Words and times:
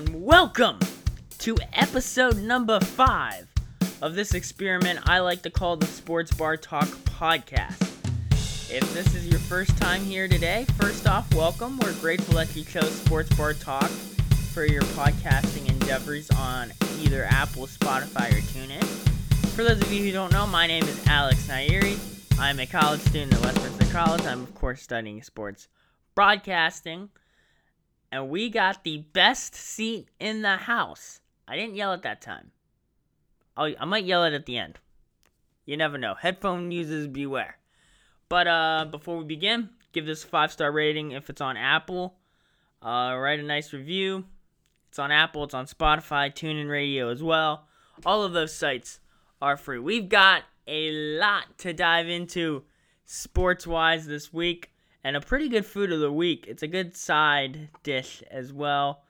and 0.00 0.24
welcome 0.24 0.78
to 1.36 1.54
episode 1.74 2.38
number 2.38 2.80
five 2.80 3.46
of 4.00 4.14
this 4.14 4.32
experiment 4.32 4.98
I 5.06 5.18
like 5.18 5.42
to 5.42 5.50
call 5.50 5.76
the 5.76 5.84
Sports 5.84 6.32
Bar 6.32 6.56
Talk 6.56 6.88
Podcast. 7.04 7.82
If 8.72 8.94
this 8.94 9.14
is 9.14 9.28
your 9.28 9.40
first 9.40 9.76
time 9.76 10.02
here 10.02 10.26
today, 10.26 10.64
first 10.78 11.06
off, 11.06 11.34
welcome. 11.34 11.78
We're 11.80 11.92
grateful 12.00 12.36
that 12.36 12.56
you 12.56 12.64
chose 12.64 12.90
Sports 12.92 13.36
Bar 13.36 13.52
Talk 13.52 13.90
for 14.54 14.64
your 14.64 14.80
podcasting 14.80 15.68
endeavors 15.68 16.30
on 16.30 16.72
either 17.00 17.26
Apple, 17.26 17.66
Spotify, 17.66 18.30
or 18.30 18.40
TuneIn. 18.40 18.84
For 19.54 19.64
those 19.64 19.82
of 19.82 19.92
you 19.92 20.02
who 20.02 20.12
don't 20.12 20.32
know, 20.32 20.46
my 20.46 20.66
name 20.66 20.84
is 20.84 21.06
Alex 21.08 21.46
Nairi. 21.46 21.98
I'm 22.40 22.58
a 22.58 22.66
college 22.66 23.02
student 23.02 23.34
at 23.34 23.42
Westminster 23.42 23.92
College. 23.92 24.24
I'm, 24.24 24.44
of 24.44 24.54
course, 24.54 24.80
studying 24.80 25.22
sports 25.22 25.68
broadcasting 26.14 27.10
and 28.12 28.28
we 28.28 28.50
got 28.50 28.84
the 28.84 28.98
best 29.12 29.54
seat 29.54 30.08
in 30.18 30.42
the 30.42 30.56
house. 30.56 31.20
I 31.46 31.56
didn't 31.56 31.76
yell 31.76 31.92
at 31.92 32.02
that 32.02 32.20
time. 32.20 32.50
I'll, 33.56 33.72
I 33.78 33.84
might 33.84 34.04
yell 34.04 34.24
it 34.24 34.34
at 34.34 34.46
the 34.46 34.58
end. 34.58 34.78
You 35.66 35.76
never 35.76 35.98
know. 35.98 36.14
Headphone 36.14 36.70
users 36.70 37.06
beware. 37.06 37.58
But 38.28 38.46
uh, 38.46 38.86
before 38.90 39.18
we 39.18 39.24
begin, 39.24 39.70
give 39.92 40.06
this 40.06 40.24
a 40.24 40.26
five 40.26 40.52
star 40.52 40.72
rating 40.72 41.12
if 41.12 41.30
it's 41.30 41.40
on 41.40 41.56
Apple. 41.56 42.14
Uh, 42.82 43.16
write 43.18 43.40
a 43.40 43.44
nice 43.44 43.72
review. 43.72 44.24
It's 44.88 44.98
on 44.98 45.12
Apple. 45.12 45.44
It's 45.44 45.54
on 45.54 45.66
Spotify, 45.66 46.32
TuneIn 46.32 46.68
Radio 46.68 47.10
as 47.10 47.22
well. 47.22 47.66
All 48.04 48.24
of 48.24 48.32
those 48.32 48.54
sites 48.54 49.00
are 49.42 49.56
free. 49.56 49.78
We've 49.78 50.08
got 50.08 50.42
a 50.66 50.90
lot 51.18 51.58
to 51.58 51.72
dive 51.72 52.08
into 52.08 52.64
sports 53.04 53.66
wise 53.66 54.06
this 54.06 54.32
week 54.32 54.70
and 55.02 55.16
a 55.16 55.20
pretty 55.20 55.48
good 55.48 55.66
food 55.66 55.92
of 55.92 56.00
the 56.00 56.12
week. 56.12 56.46
It's 56.48 56.62
a 56.62 56.68
good 56.68 56.96
side 56.96 57.70
dish 57.82 58.22
as 58.30 58.52
well. 58.52 59.02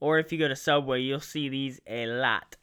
Or 0.00 0.18
if 0.18 0.32
you 0.32 0.38
go 0.38 0.48
to 0.48 0.56
Subway, 0.56 1.00
you'll 1.02 1.20
see 1.20 1.48
these 1.48 1.80
a 1.86 2.06
lot. 2.06 2.56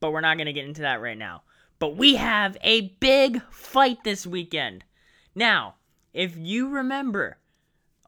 But 0.00 0.12
we're 0.12 0.20
not 0.20 0.36
going 0.36 0.46
to 0.46 0.52
get 0.52 0.66
into 0.66 0.82
that 0.82 1.00
right 1.00 1.16
now. 1.16 1.42
But 1.78 1.96
we 1.96 2.16
have 2.16 2.56
a 2.62 2.88
big 3.00 3.42
fight 3.50 4.04
this 4.04 4.26
weekend. 4.26 4.84
Now, 5.34 5.76
if 6.12 6.36
you 6.36 6.68
remember 6.68 7.38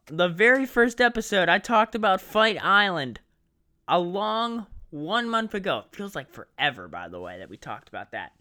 the 0.05 0.29
very 0.29 0.65
first 0.65 1.01
episode, 1.01 1.49
I 1.49 1.59
talked 1.59 1.95
about 1.95 2.21
Fight 2.21 2.63
Island 2.63 3.19
a 3.87 3.99
long 3.99 4.67
one 4.89 5.29
month 5.29 5.53
ago. 5.53 5.83
It 5.85 5.95
feels 5.95 6.15
like 6.15 6.29
forever, 6.31 6.87
by 6.87 7.09
the 7.09 7.19
way, 7.19 7.39
that 7.39 7.49
we 7.49 7.57
talked 7.57 7.89
about 7.89 8.11
that. 8.11 8.33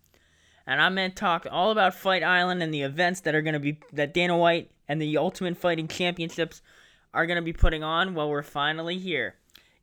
And 0.66 0.80
I'm 0.80 0.94
going 0.94 1.10
to 1.10 1.14
talk 1.14 1.46
all 1.50 1.70
about 1.70 1.94
Fight 1.94 2.22
Island 2.22 2.62
and 2.62 2.72
the 2.74 2.82
events 2.82 3.20
that 3.20 3.34
are 3.34 3.42
going 3.42 3.54
to 3.54 3.60
be 3.60 3.80
that 3.92 4.12
Dana 4.12 4.36
White 4.36 4.70
and 4.88 5.00
the 5.00 5.16
Ultimate 5.16 5.56
Fighting 5.56 5.88
Championships 5.88 6.62
are 7.12 7.26
going 7.26 7.36
to 7.36 7.42
be 7.42 7.52
putting 7.52 7.82
on 7.82 8.14
while 8.14 8.28
we're 8.28 8.42
finally 8.42 8.98
here. 8.98 9.36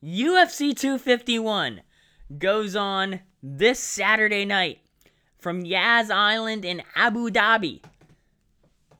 UFC 0.03 0.75
251 0.75 1.81
goes 2.37 2.75
on 2.75 3.21
this 3.41 3.79
Saturday 3.79 4.45
night 4.45 4.79
from 5.39 5.65
Yas 5.65 6.09
Island 6.09 6.63
in 6.63 6.81
Abu 6.95 7.29
Dhabi. 7.29 7.83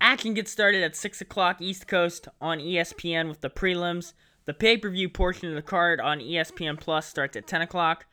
Action 0.02 0.34
gets 0.34 0.52
started 0.52 0.84
at 0.84 0.96
6 0.96 1.22
o'clock 1.22 1.62
East 1.62 1.88
Coast 1.88 2.28
on 2.42 2.60
ESPN 2.60 3.30
with 3.30 3.42
the 3.42 3.50
prelims. 3.50 4.14
The 4.46 4.54
pay 4.54 4.78
per 4.78 4.90
view 4.90 5.08
portion 5.08 5.48
of 5.48 5.56
the 5.56 5.62
card 5.62 6.02
on 6.02 6.20
ESPN 6.20 6.78
Plus 6.80 7.06
starts 7.06 7.38
at 7.38 7.48
10 7.48 7.62
o'clock. 7.62 8.06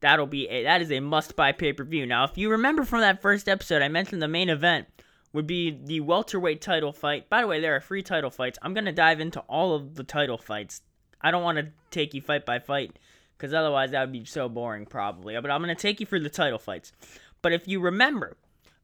That'll 0.00 0.26
be 0.26 0.48
a, 0.48 0.64
that 0.64 0.80
is 0.80 0.90
a 0.90 1.00
must 1.00 1.36
buy 1.36 1.52
pay 1.52 1.74
per 1.74 1.84
view. 1.84 2.06
Now, 2.06 2.24
if 2.24 2.38
you 2.38 2.50
remember 2.50 2.84
from 2.84 3.00
that 3.00 3.20
first 3.20 3.48
episode, 3.48 3.82
I 3.82 3.88
mentioned 3.88 4.22
the 4.22 4.28
main 4.28 4.48
event 4.48 4.86
would 5.34 5.46
be 5.48 5.78
the 5.84 6.00
welterweight 6.00 6.62
title 6.62 6.92
fight. 6.92 7.28
By 7.28 7.42
the 7.42 7.48
way, 7.48 7.60
there 7.60 7.74
are 7.74 7.80
free 7.80 8.02
title 8.02 8.30
fights. 8.30 8.56
I'm 8.62 8.72
going 8.72 8.84
to 8.84 8.92
dive 8.92 9.18
into 9.18 9.40
all 9.40 9.74
of 9.74 9.96
the 9.96 10.04
title 10.04 10.38
fights. 10.38 10.80
I 11.20 11.32
don't 11.32 11.42
want 11.42 11.58
to 11.58 11.72
take 11.90 12.14
you 12.14 12.22
fight 12.22 12.46
by 12.46 12.60
fight 12.60 12.98
because 13.36 13.52
otherwise 13.52 13.90
that 13.90 14.00
would 14.00 14.12
be 14.12 14.24
so 14.24 14.48
boring, 14.48 14.86
probably. 14.86 15.34
But 15.40 15.50
I'm 15.50 15.60
going 15.60 15.74
to 15.74 15.82
take 15.82 15.98
you 15.98 16.06
through 16.06 16.20
the 16.20 16.30
title 16.30 16.60
fights. 16.60 16.92
But 17.42 17.52
if 17.52 17.66
you 17.66 17.80
remember, 17.80 18.36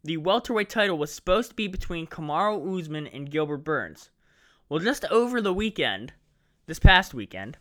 the 0.03 0.17
welterweight 0.17 0.69
title 0.69 0.99
was 0.99 1.15
supposed 1.15 1.51
to 1.51 1.57
be 1.57 1.69
between 1.69 2.09
Kamaru 2.09 2.81
Usman 2.81 3.07
and 3.07 3.31
Gilbert 3.31 3.59
Burns. 3.59 4.11
Well, 4.69 4.81
just 4.81 5.05
over 5.05 5.41
the 5.41 5.55
weekend, 5.55 6.15
this 6.67 6.81
past 6.81 7.15
weekend, 7.15 7.59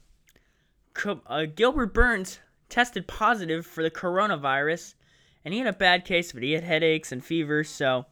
uh, 1.06 1.46
Gilbert 1.54 1.94
Burns 1.94 2.40
tested 2.70 3.08
positive 3.08 3.68
for 3.68 3.84
the 3.84 3.92
coronavirus, 3.92 4.96
and 5.46 5.54
he 5.54 5.60
had 5.60 5.68
a 5.68 5.74
bad 5.74 6.06
case 6.06 6.32
of 6.32 6.38
it. 6.38 6.44
He 6.44 6.54
had 6.54 6.64
headaches 6.64 7.12
and 7.12 7.24
fevers, 7.24 7.70
so 7.70 8.08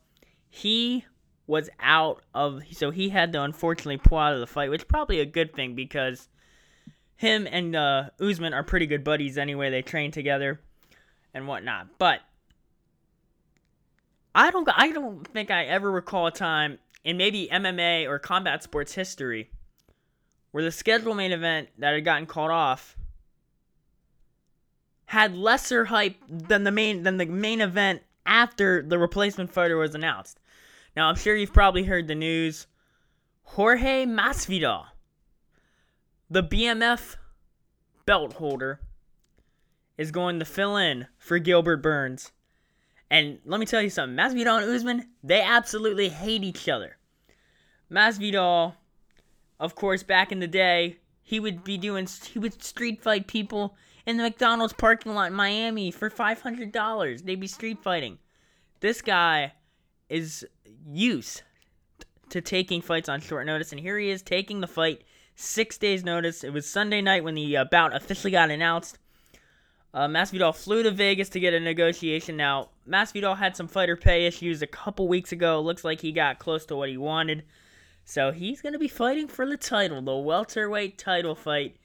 he 0.50 1.06
was 1.46 1.69
out 1.80 2.22
of 2.34 2.62
so 2.72 2.91
he 2.91 3.09
had 3.09 3.31
to 3.34 3.41
unfortunately 3.41 3.97
pull 3.97 4.18
out 4.18 4.34
of 4.34 4.40
the 4.40 4.47
fight, 4.47 4.69
which 4.69 4.88
probably 4.88 5.19
a 5.19 5.25
good 5.25 5.53
thing 5.53 5.75
because 5.75 6.28
him 7.16 7.47
and 7.50 7.75
uh, 7.75 8.09
Usman 8.19 8.53
are 8.53 8.63
pretty 8.63 8.86
good 8.86 9.03
buddies 9.03 9.38
anyway. 9.38 9.69
They 9.69 9.81
train 9.81 10.12
together 10.12 10.59
and 11.34 11.47
whatnot. 11.47 11.88
But 11.97 12.22
I 14.36 14.52
don't 14.52 14.69
I 14.75 14.91
don't 14.91 15.28
think 15.28 15.50
I 15.50 15.66
ever 15.66 15.90
recall 15.90 16.28
a 16.28 16.31
time 16.31 16.80
in 17.03 17.18
maybe 17.18 17.50
MMA 17.52 18.07
or 18.07 18.19
combat 18.19 18.62
sports 18.62 18.94
history 18.94 19.50
where 20.52 20.63
the 20.63 20.72
scheduled 20.72 21.18
main 21.18 21.31
event 21.31 21.69
that 21.78 21.94
had 21.94 22.06
gotten 22.06 22.25
called 22.25 22.52
off 22.52 22.97
had 25.06 25.36
lesser 25.36 25.86
hype 25.86 26.18
than 26.30 26.63
the 26.63 26.72
main 26.72 27.03
than 27.03 27.18
the 27.18 27.25
main 27.25 27.62
event 27.62 28.02
after 28.28 28.84
the 28.84 29.00
replacement 29.00 29.52
fighter 29.52 29.78
was 29.78 29.96
announced. 29.96 30.40
Now, 30.96 31.10
I'm 31.10 31.16
sure 31.16 31.36
you've 31.36 31.54
probably 31.54 31.84
heard 31.84 32.08
the 32.08 32.16
news. 32.16 32.68
Jorge 33.44 34.06
Masvidal, 34.06 34.86
the 36.30 36.44
BMF 36.44 37.16
belt 38.06 38.34
holder, 38.34 38.82
is 39.98 40.12
going 40.12 40.40
to 40.40 40.46
fill 40.46 40.78
in 40.78 41.08
for 41.18 41.40
Gilbert 41.40 41.78
Burns. 41.78 42.32
And 43.10 43.40
let 43.46 43.60
me 43.60 43.66
tell 43.66 43.82
you 43.82 43.90
something 43.90 44.18
Masvidal 44.18 44.62
and 44.62 44.72
Usman, 44.72 45.08
they 45.24 45.42
absolutely 45.42 46.10
hate 46.10 46.44
each 46.44 46.68
other. 46.68 46.98
Masvidal, 47.90 48.74
of 49.60 49.76
course, 49.76 50.04
back 50.04 50.32
in 50.32 50.40
the 50.40 50.48
day, 50.48 50.98
he 51.24 51.40
would 51.40 51.64
be 51.64 51.78
doing, 51.78 52.08
he 52.32 52.40
would 52.40 52.62
street 52.62 53.02
fight 53.02 53.28
people 53.28 53.76
in 54.07 54.16
the 54.16 54.23
McDonald's 54.23 54.73
parking 54.73 55.13
lot 55.13 55.28
in 55.28 55.34
Miami 55.34 55.91
for 55.91 56.09
$500. 56.09 57.23
They'd 57.23 57.40
be 57.40 57.47
street 57.47 57.84
fighting. 57.84 58.18
This 58.79 59.01
guy 59.01 59.51
is 60.09 60.47
used 60.88 61.44
to 62.29 62.40
taking 62.40 62.81
fights 62.81 63.09
on 63.09 63.19
short 63.19 63.45
notice, 63.45 63.72
and 63.72 63.81
here 63.81 64.00
he 64.00 64.09
is 64.09 64.22
taking 64.22 64.62
the 64.62 64.68
fight 64.68 65.03
six 65.35 65.78
days' 65.78 66.06
notice. 66.06 66.45
It 66.45 66.53
was 66.53 66.66
Sunday 66.66 67.01
night 67.01 67.25
when 67.25 67.35
the 67.35 67.57
uh, 67.57 67.66
bout 67.66 67.94
officially 67.94 68.31
got 68.31 68.50
announced. 68.50 68.97
Uh, 69.94 70.07
Masvidal 70.07 70.56
flew 70.56 70.84
to 70.84 70.91
Vegas 70.91 71.28
to 71.29 71.39
get 71.39 71.53
a 71.53 71.59
negotiation. 71.59 72.38
Now, 72.38 72.69
Masvidal 72.88 73.38
had 73.38 73.57
some 73.57 73.68
fighter 73.68 73.97
pay 73.97 74.25
issues 74.25 74.62
a 74.62 74.68
couple 74.68 75.07
weeks 75.09 75.34
ago. 75.34 75.59
Looks 75.59 75.84
like 75.84 76.00
he 76.00 76.13
got 76.13 76.39
close 76.39 76.66
to 76.68 76.78
what 76.78 76.89
he 76.89 76.97
wanted. 76.97 77.44
So 78.06 78.31
he's 78.31 78.62
going 78.62 78.74
to 78.74 78.79
be 78.79 78.88
fighting 78.88 79.28
for 79.28 79.45
the 79.45 79.57
title, 79.57 80.01
the 80.01 80.16
welterweight 80.16 80.97
title 80.97 81.35
fight 81.35 81.75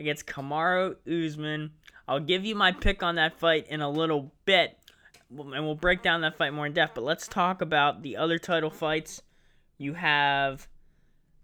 against 0.00 0.26
Kamaru 0.26 0.96
Usman. 1.06 1.70
I'll 2.08 2.18
give 2.18 2.44
you 2.44 2.56
my 2.56 2.72
pick 2.72 3.02
on 3.02 3.14
that 3.16 3.38
fight 3.38 3.68
in 3.68 3.80
a 3.80 3.88
little 3.88 4.32
bit, 4.44 4.76
and 5.30 5.64
we'll 5.64 5.76
break 5.76 6.02
down 6.02 6.22
that 6.22 6.36
fight 6.36 6.52
more 6.52 6.66
in 6.66 6.72
depth. 6.72 6.96
But 6.96 7.04
let's 7.04 7.28
talk 7.28 7.62
about 7.62 8.02
the 8.02 8.16
other 8.16 8.38
title 8.38 8.70
fights. 8.70 9.22
You 9.78 9.94
have 9.94 10.66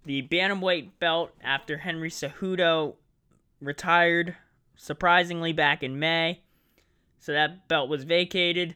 the 0.04 0.22
bantamweight 0.22 0.98
belt 0.98 1.30
after 1.40 1.78
Henry 1.78 2.10
Cejudo 2.10 2.94
retired, 3.60 4.36
surprisingly 4.74 5.52
back 5.52 5.82
in 5.82 5.98
May. 5.98 6.42
So 7.18 7.32
that 7.32 7.68
belt 7.68 7.88
was 7.88 8.04
vacated. 8.04 8.74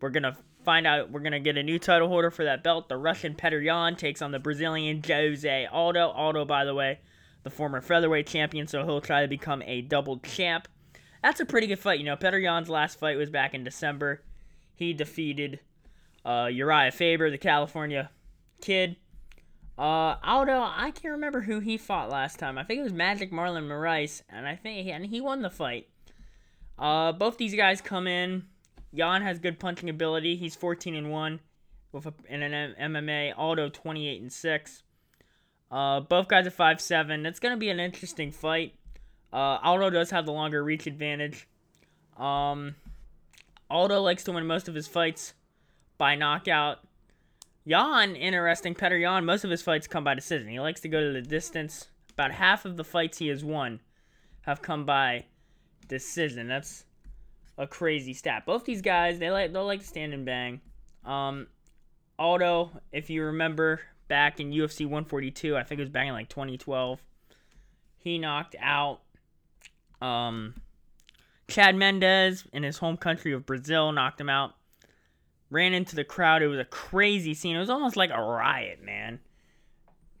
We're 0.00 0.10
gonna 0.10 0.36
find 0.64 0.86
out. 0.86 1.10
We're 1.10 1.20
gonna 1.20 1.40
get 1.40 1.56
a 1.56 1.62
new 1.62 1.78
title 1.78 2.08
holder 2.08 2.30
for 2.30 2.44
that 2.44 2.62
belt. 2.62 2.88
The 2.88 2.96
Russian 2.96 3.34
Petr 3.34 3.64
Yan 3.64 3.96
takes 3.96 4.22
on 4.22 4.32
the 4.32 4.38
Brazilian 4.38 5.02
Jose 5.06 5.66
Aldo. 5.66 6.08
Aldo, 6.10 6.44
by 6.44 6.64
the 6.64 6.74
way, 6.74 7.00
the 7.42 7.50
former 7.50 7.80
featherweight 7.80 8.26
champion, 8.26 8.66
so 8.66 8.84
he'll 8.84 9.00
try 9.00 9.22
to 9.22 9.28
become 9.28 9.62
a 9.62 9.82
double 9.82 10.18
champ. 10.18 10.68
That's 11.22 11.40
a 11.40 11.44
pretty 11.44 11.66
good 11.66 11.78
fight. 11.78 11.98
You 11.98 12.04
know, 12.04 12.16
Petr 12.16 12.42
Yan's 12.42 12.68
last 12.68 12.98
fight 12.98 13.16
was 13.16 13.30
back 13.30 13.54
in 13.54 13.64
December. 13.64 14.22
He 14.74 14.92
defeated 14.92 15.60
uh, 16.24 16.46
Urijah 16.46 16.92
Faber, 16.92 17.30
the 17.30 17.38
California 17.38 18.10
kid. 18.60 18.96
Uh, 19.78 20.16
Aldo, 20.22 20.60
I 20.60 20.90
can't 20.90 21.12
remember 21.12 21.40
who 21.40 21.60
he 21.60 21.76
fought 21.78 22.10
last 22.10 22.38
time. 22.38 22.58
I 22.58 22.64
think 22.64 22.80
it 22.80 22.84
was 22.84 22.92
Magic 22.92 23.32
Marlon 23.32 23.68
Moraes, 23.68 24.22
and 24.28 24.46
I 24.46 24.54
think 24.56 24.88
and 24.88 25.06
he 25.06 25.20
won 25.20 25.42
the 25.42 25.50
fight. 25.50 25.88
Uh, 26.78 27.12
both 27.12 27.38
these 27.38 27.54
guys 27.54 27.80
come 27.80 28.06
in. 28.06 28.44
Yan 28.92 29.22
has 29.22 29.38
good 29.38 29.58
punching 29.58 29.88
ability. 29.88 30.36
He's 30.36 30.54
14 30.54 30.94
and 30.94 31.10
one 31.10 31.40
with 31.92 32.06
a, 32.06 32.14
in 32.28 32.42
an 32.42 32.74
MMA. 32.78 33.32
Aldo 33.36 33.70
28 33.70 34.20
and 34.20 34.32
six. 34.32 34.82
Uh, 35.72 36.00
both 36.00 36.28
guys 36.28 36.46
are 36.46 36.50
five 36.50 36.80
seven. 36.80 37.24
It's 37.24 37.40
gonna 37.40 37.56
be 37.56 37.70
an 37.70 37.80
interesting 37.80 38.30
fight. 38.30 38.74
Uh, 39.32 39.58
Aldo 39.62 39.88
does 39.88 40.10
have 40.10 40.26
the 40.26 40.32
longer 40.32 40.62
reach 40.62 40.86
advantage. 40.86 41.48
Um, 42.18 42.74
Aldo 43.70 44.02
likes 44.02 44.22
to 44.24 44.32
win 44.32 44.46
most 44.46 44.68
of 44.68 44.74
his 44.74 44.86
fights 44.86 45.32
by 45.96 46.14
knockout. 46.14 46.80
Yan, 47.64 48.16
interesting. 48.16 48.74
Petr 48.74 49.00
Yan, 49.00 49.24
most 49.24 49.44
of 49.44 49.50
his 49.50 49.62
fights 49.62 49.86
come 49.86 50.04
by 50.04 50.14
decision. 50.14 50.48
He 50.48 50.60
likes 50.60 50.82
to 50.82 50.88
go 50.88 51.00
to 51.00 51.12
the 51.12 51.22
distance. 51.22 51.88
About 52.12 52.32
half 52.32 52.66
of 52.66 52.76
the 52.76 52.84
fights 52.84 53.16
he 53.16 53.28
has 53.28 53.42
won 53.42 53.80
have 54.42 54.60
come 54.60 54.84
by 54.84 55.24
decision. 55.88 56.48
That's 56.48 56.84
a 57.56 57.66
crazy 57.66 58.12
stat. 58.12 58.44
Both 58.44 58.66
these 58.66 58.82
guys, 58.82 59.18
they 59.18 59.30
like 59.30 59.54
they 59.54 59.58
like 59.60 59.80
to 59.80 59.86
stand 59.86 60.12
and 60.12 60.26
bang. 60.26 60.60
Um, 61.06 61.46
Aldo, 62.18 62.82
if 62.92 63.08
you 63.08 63.24
remember 63.24 63.80
back 64.12 64.40
in 64.40 64.50
UFC 64.50 64.80
142, 64.80 65.56
I 65.56 65.62
think 65.62 65.78
it 65.78 65.84
was 65.84 65.88
back 65.88 66.06
in 66.06 66.12
like 66.12 66.28
2012, 66.28 67.00
he 67.96 68.18
knocked 68.18 68.54
out 68.60 69.00
um, 70.02 70.52
Chad 71.48 71.74
Mendes 71.74 72.44
in 72.52 72.62
his 72.62 72.76
home 72.76 72.98
country 72.98 73.32
of 73.32 73.46
Brazil, 73.46 73.90
knocked 73.90 74.20
him 74.20 74.28
out. 74.28 74.54
Ran 75.48 75.72
into 75.72 75.96
the 75.96 76.04
crowd. 76.04 76.42
It 76.42 76.48
was 76.48 76.58
a 76.58 76.66
crazy 76.66 77.32
scene. 77.32 77.56
It 77.56 77.60
was 77.60 77.70
almost 77.70 77.96
like 77.96 78.10
a 78.10 78.20
riot, 78.20 78.84
man. 78.84 79.18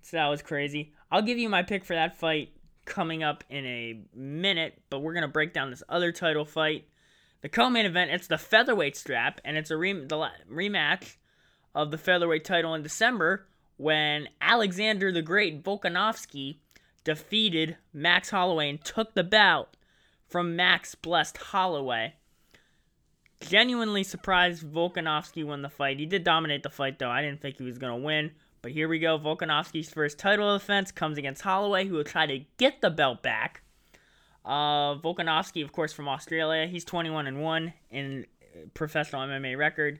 So 0.00 0.16
that 0.16 0.28
was 0.28 0.40
crazy. 0.40 0.94
I'll 1.10 1.20
give 1.20 1.36
you 1.36 1.50
my 1.50 1.62
pick 1.62 1.84
for 1.84 1.92
that 1.92 2.18
fight 2.18 2.48
coming 2.86 3.22
up 3.22 3.44
in 3.50 3.66
a 3.66 4.00
minute, 4.14 4.80
but 4.88 5.00
we're 5.00 5.12
going 5.12 5.20
to 5.20 5.28
break 5.28 5.52
down 5.52 5.68
this 5.68 5.82
other 5.86 6.12
title 6.12 6.46
fight. 6.46 6.86
The 7.42 7.50
co-main 7.50 7.84
event, 7.84 8.10
it's 8.10 8.26
the 8.26 8.38
featherweight 8.38 8.96
strap, 8.96 9.42
and 9.44 9.58
it's 9.58 9.70
a 9.70 9.76
re- 9.76 10.06
rematch 10.06 11.16
of 11.74 11.90
the 11.90 11.98
featherweight 11.98 12.46
title 12.46 12.72
in 12.72 12.82
December 12.82 13.48
when 13.82 14.28
Alexander 14.40 15.10
the 15.10 15.22
Great 15.22 15.64
Volkanovski 15.64 16.58
defeated 17.02 17.76
Max 17.92 18.30
Holloway 18.30 18.70
and 18.70 18.84
took 18.84 19.14
the 19.14 19.24
bout 19.24 19.76
from 20.28 20.54
Max 20.54 20.94
Blessed 20.94 21.36
Holloway. 21.36 22.14
Genuinely 23.40 24.04
surprised 24.04 24.62
Volkanovski 24.62 25.44
won 25.44 25.62
the 25.62 25.68
fight. 25.68 25.98
He 25.98 26.06
did 26.06 26.22
dominate 26.22 26.62
the 26.62 26.70
fight, 26.70 27.00
though. 27.00 27.10
I 27.10 27.22
didn't 27.22 27.42
think 27.42 27.58
he 27.58 27.64
was 27.64 27.78
going 27.78 27.92
to 27.92 28.06
win. 28.06 28.30
But 28.62 28.70
here 28.70 28.88
we 28.88 29.00
go. 29.00 29.18
Volkanovski's 29.18 29.90
first 29.90 30.16
title 30.16 30.56
defense 30.56 30.92
comes 30.92 31.18
against 31.18 31.42
Holloway, 31.42 31.88
who 31.88 31.96
will 31.96 32.04
try 32.04 32.26
to 32.26 32.44
get 32.58 32.82
the 32.82 32.90
belt 32.90 33.20
back. 33.20 33.62
Uh, 34.44 34.94
Volkanovski, 34.94 35.64
of 35.64 35.72
course, 35.72 35.92
from 35.92 36.08
Australia. 36.08 36.68
He's 36.68 36.84
21 36.84 37.26
and 37.26 37.42
1 37.42 37.72
in 37.90 38.26
professional 38.74 39.22
MMA 39.22 39.58
record. 39.58 39.98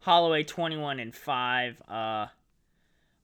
Holloway 0.00 0.42
21 0.42 1.00
and 1.00 1.14
5. 1.14 1.82
Uh, 1.88 2.26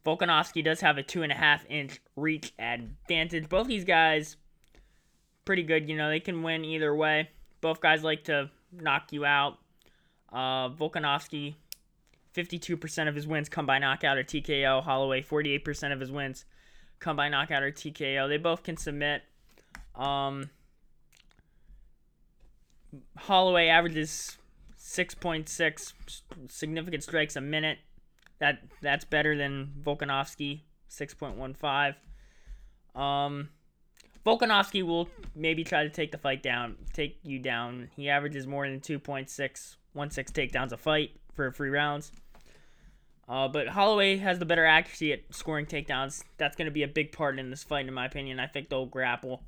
Volkanovski 0.04 0.64
does 0.64 0.80
have 0.80 0.98
a 0.98 1.02
two 1.02 1.22
and 1.22 1.32
a 1.32 1.34
half 1.34 1.64
inch 1.68 2.00
reach 2.16 2.52
advantage. 2.58 3.48
Both 3.48 3.66
these 3.66 3.84
guys, 3.84 4.36
pretty 5.44 5.62
good. 5.62 5.88
You 5.88 5.96
know, 5.96 6.08
they 6.08 6.20
can 6.20 6.42
win 6.42 6.64
either 6.64 6.94
way. 6.94 7.30
Both 7.60 7.80
guys 7.80 8.02
like 8.02 8.24
to 8.24 8.50
knock 8.72 9.12
you 9.12 9.24
out. 9.24 9.58
Uh, 10.32 10.70
Volkanovski, 10.70 11.54
52% 12.34 13.08
of 13.08 13.14
his 13.14 13.26
wins 13.26 13.48
come 13.48 13.66
by 13.66 13.78
knockout 13.78 14.16
or 14.16 14.24
TKO. 14.24 14.82
Holloway, 14.82 15.22
48% 15.22 15.92
of 15.92 16.00
his 16.00 16.10
wins 16.10 16.44
come 16.98 17.16
by 17.16 17.28
knockout 17.28 17.62
or 17.62 17.70
TKO. 17.70 18.28
They 18.28 18.36
both 18.36 18.62
can 18.62 18.76
submit. 18.76 19.22
Um, 19.94 20.50
Holloway 23.16 23.68
averages 23.68 24.38
6.6 24.78 25.92
significant 26.48 27.02
strikes 27.02 27.36
a 27.36 27.40
minute. 27.40 27.78
That 28.40 28.58
that's 28.80 29.04
better 29.04 29.36
than 29.36 29.72
Volkanovski, 29.82 30.62
6.15. 30.90 31.94
Um, 33.00 33.50
Volkanovski 34.26 34.82
will 34.82 35.08
maybe 35.34 35.64
try 35.64 35.82
to 35.82 35.90
take 35.90 36.12
the 36.12 36.18
fight 36.18 36.42
down, 36.42 36.76
take 36.92 37.18
you 37.22 37.38
down. 37.38 37.90
He 37.96 38.08
averages 38.08 38.46
more 38.46 38.68
than 38.68 38.80
2.6, 38.80 39.28
1.6 39.28 39.76
takedowns 40.32 40.72
a 40.72 40.76
fight 40.76 41.12
for 41.34 41.50
three 41.52 41.70
rounds. 41.70 42.12
Uh, 43.28 43.46
but 43.46 43.68
Holloway 43.68 44.16
has 44.16 44.38
the 44.40 44.44
better 44.44 44.66
accuracy 44.66 45.12
at 45.12 45.20
scoring 45.30 45.64
takedowns. 45.64 46.24
That's 46.36 46.56
going 46.56 46.66
to 46.66 46.72
be 46.72 46.82
a 46.82 46.88
big 46.88 47.12
part 47.12 47.38
in 47.38 47.50
this 47.50 47.62
fight, 47.62 47.86
in 47.86 47.94
my 47.94 48.06
opinion. 48.06 48.40
I 48.40 48.46
think 48.46 48.68
they'll 48.68 48.86
grapple. 48.86 49.42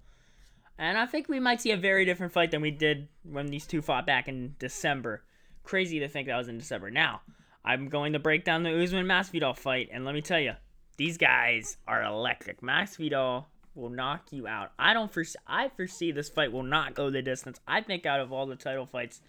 And 0.79 0.97
I 0.97 1.05
think 1.07 1.29
we 1.29 1.41
might 1.41 1.61
see 1.61 1.73
a 1.73 1.77
very 1.77 2.05
different 2.05 2.33
fight 2.33 2.53
than 2.53 2.63
we 2.63 2.71
did 2.71 3.09
when 3.25 3.47
these 3.47 3.67
two 3.67 3.83
fought 3.83 4.07
back 4.07 4.29
in 4.29 4.55
December. 4.59 5.25
Crazy 5.65 5.99
to 5.99 6.09
think 6.09 6.29
that 6.29 6.37
was 6.37 6.49
in 6.49 6.59
December. 6.59 6.91
Now, 6.91 7.23
I'm 7.65 7.89
going 7.89 8.15
to 8.15 8.19
break 8.19 8.45
down 8.45 8.63
the 8.63 8.83
Usman 8.83 9.07
Masvidal 9.07 9.57
fight, 9.57 9.89
and 9.93 10.05
let 10.05 10.15
me 10.15 10.21
tell 10.21 10.41
you, 10.41 10.55
these 10.97 11.17
guys 11.17 11.77
are 11.87 12.03
electric. 12.03 12.61
Masvidal 12.61 13.47
will 13.75 13.89
knock 13.89 14.33
you 14.33 14.47
out. 14.47 14.73
I 14.79 14.93
don't 14.95 15.13
foresee. 15.13 15.39
I 15.47 15.69
foresee 15.69 16.13
this 16.13 16.29
fight 16.29 16.53
will 16.53 16.63
not 16.63 16.95
go 16.95 17.11
the 17.11 17.23
distance. 17.23 17.61
I 17.67 17.81
think 17.81 18.05
out 18.05 18.21
of 18.21 18.33
all 18.33 18.47
the 18.47 18.57
title 18.57 18.87
fights, 18.87 19.21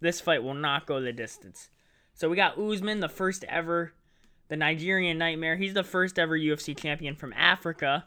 this 0.00 0.20
fight 0.20 0.42
will 0.42 0.54
not 0.54 0.86
go 0.86 1.00
the 1.00 1.12
distance. 1.12 1.70
So 2.14 2.28
we 2.28 2.36
got 2.36 2.58
Usman, 2.58 3.00
the 3.00 3.08
first 3.08 3.44
ever, 3.44 3.92
the 4.48 4.56
Nigerian 4.56 5.16
Nightmare. 5.16 5.56
He's 5.56 5.74
the 5.74 5.84
first 5.84 6.18
ever 6.18 6.38
UFC 6.38 6.76
champion 6.76 7.14
from 7.14 7.32
Africa, 7.34 8.06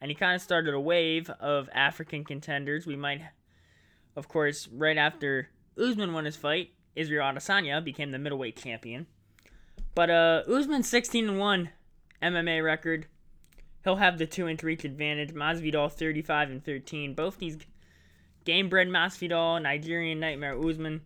and 0.00 0.10
he 0.10 0.14
kind 0.14 0.34
of 0.34 0.42
started 0.42 0.74
a 0.74 0.80
wave 0.80 1.30
of 1.38 1.68
African 1.72 2.24
contenders. 2.24 2.86
We 2.86 2.96
might, 2.96 3.20
of 4.16 4.26
course, 4.26 4.68
right 4.72 4.96
after 4.96 5.50
Usman 5.80 6.12
won 6.12 6.24
his 6.24 6.36
fight, 6.36 6.70
Israel 6.94 7.32
Adesanya 7.32 7.82
became 7.82 8.10
the 8.10 8.18
middleweight 8.18 8.56
champion. 8.56 9.06
But 9.94 10.10
uh, 10.10 10.42
Usman 10.48 10.82
16 10.82 11.28
and 11.28 11.38
1 11.38 11.70
MMA 12.22 12.64
record. 12.64 13.06
He'll 13.84 13.96
have 13.96 14.18
the 14.18 14.26
two 14.26 14.48
inch 14.48 14.62
reach 14.62 14.84
advantage. 14.84 15.34
Masvidal 15.34 15.90
35 15.92 16.50
and 16.50 16.64
13. 16.64 17.14
Both 17.14 17.38
these 17.38 17.58
Gamebred 18.46 18.88
Masvidal, 18.88 19.62
Nigerian 19.62 20.20
Nightmare 20.20 20.58
Usman. 20.58 21.02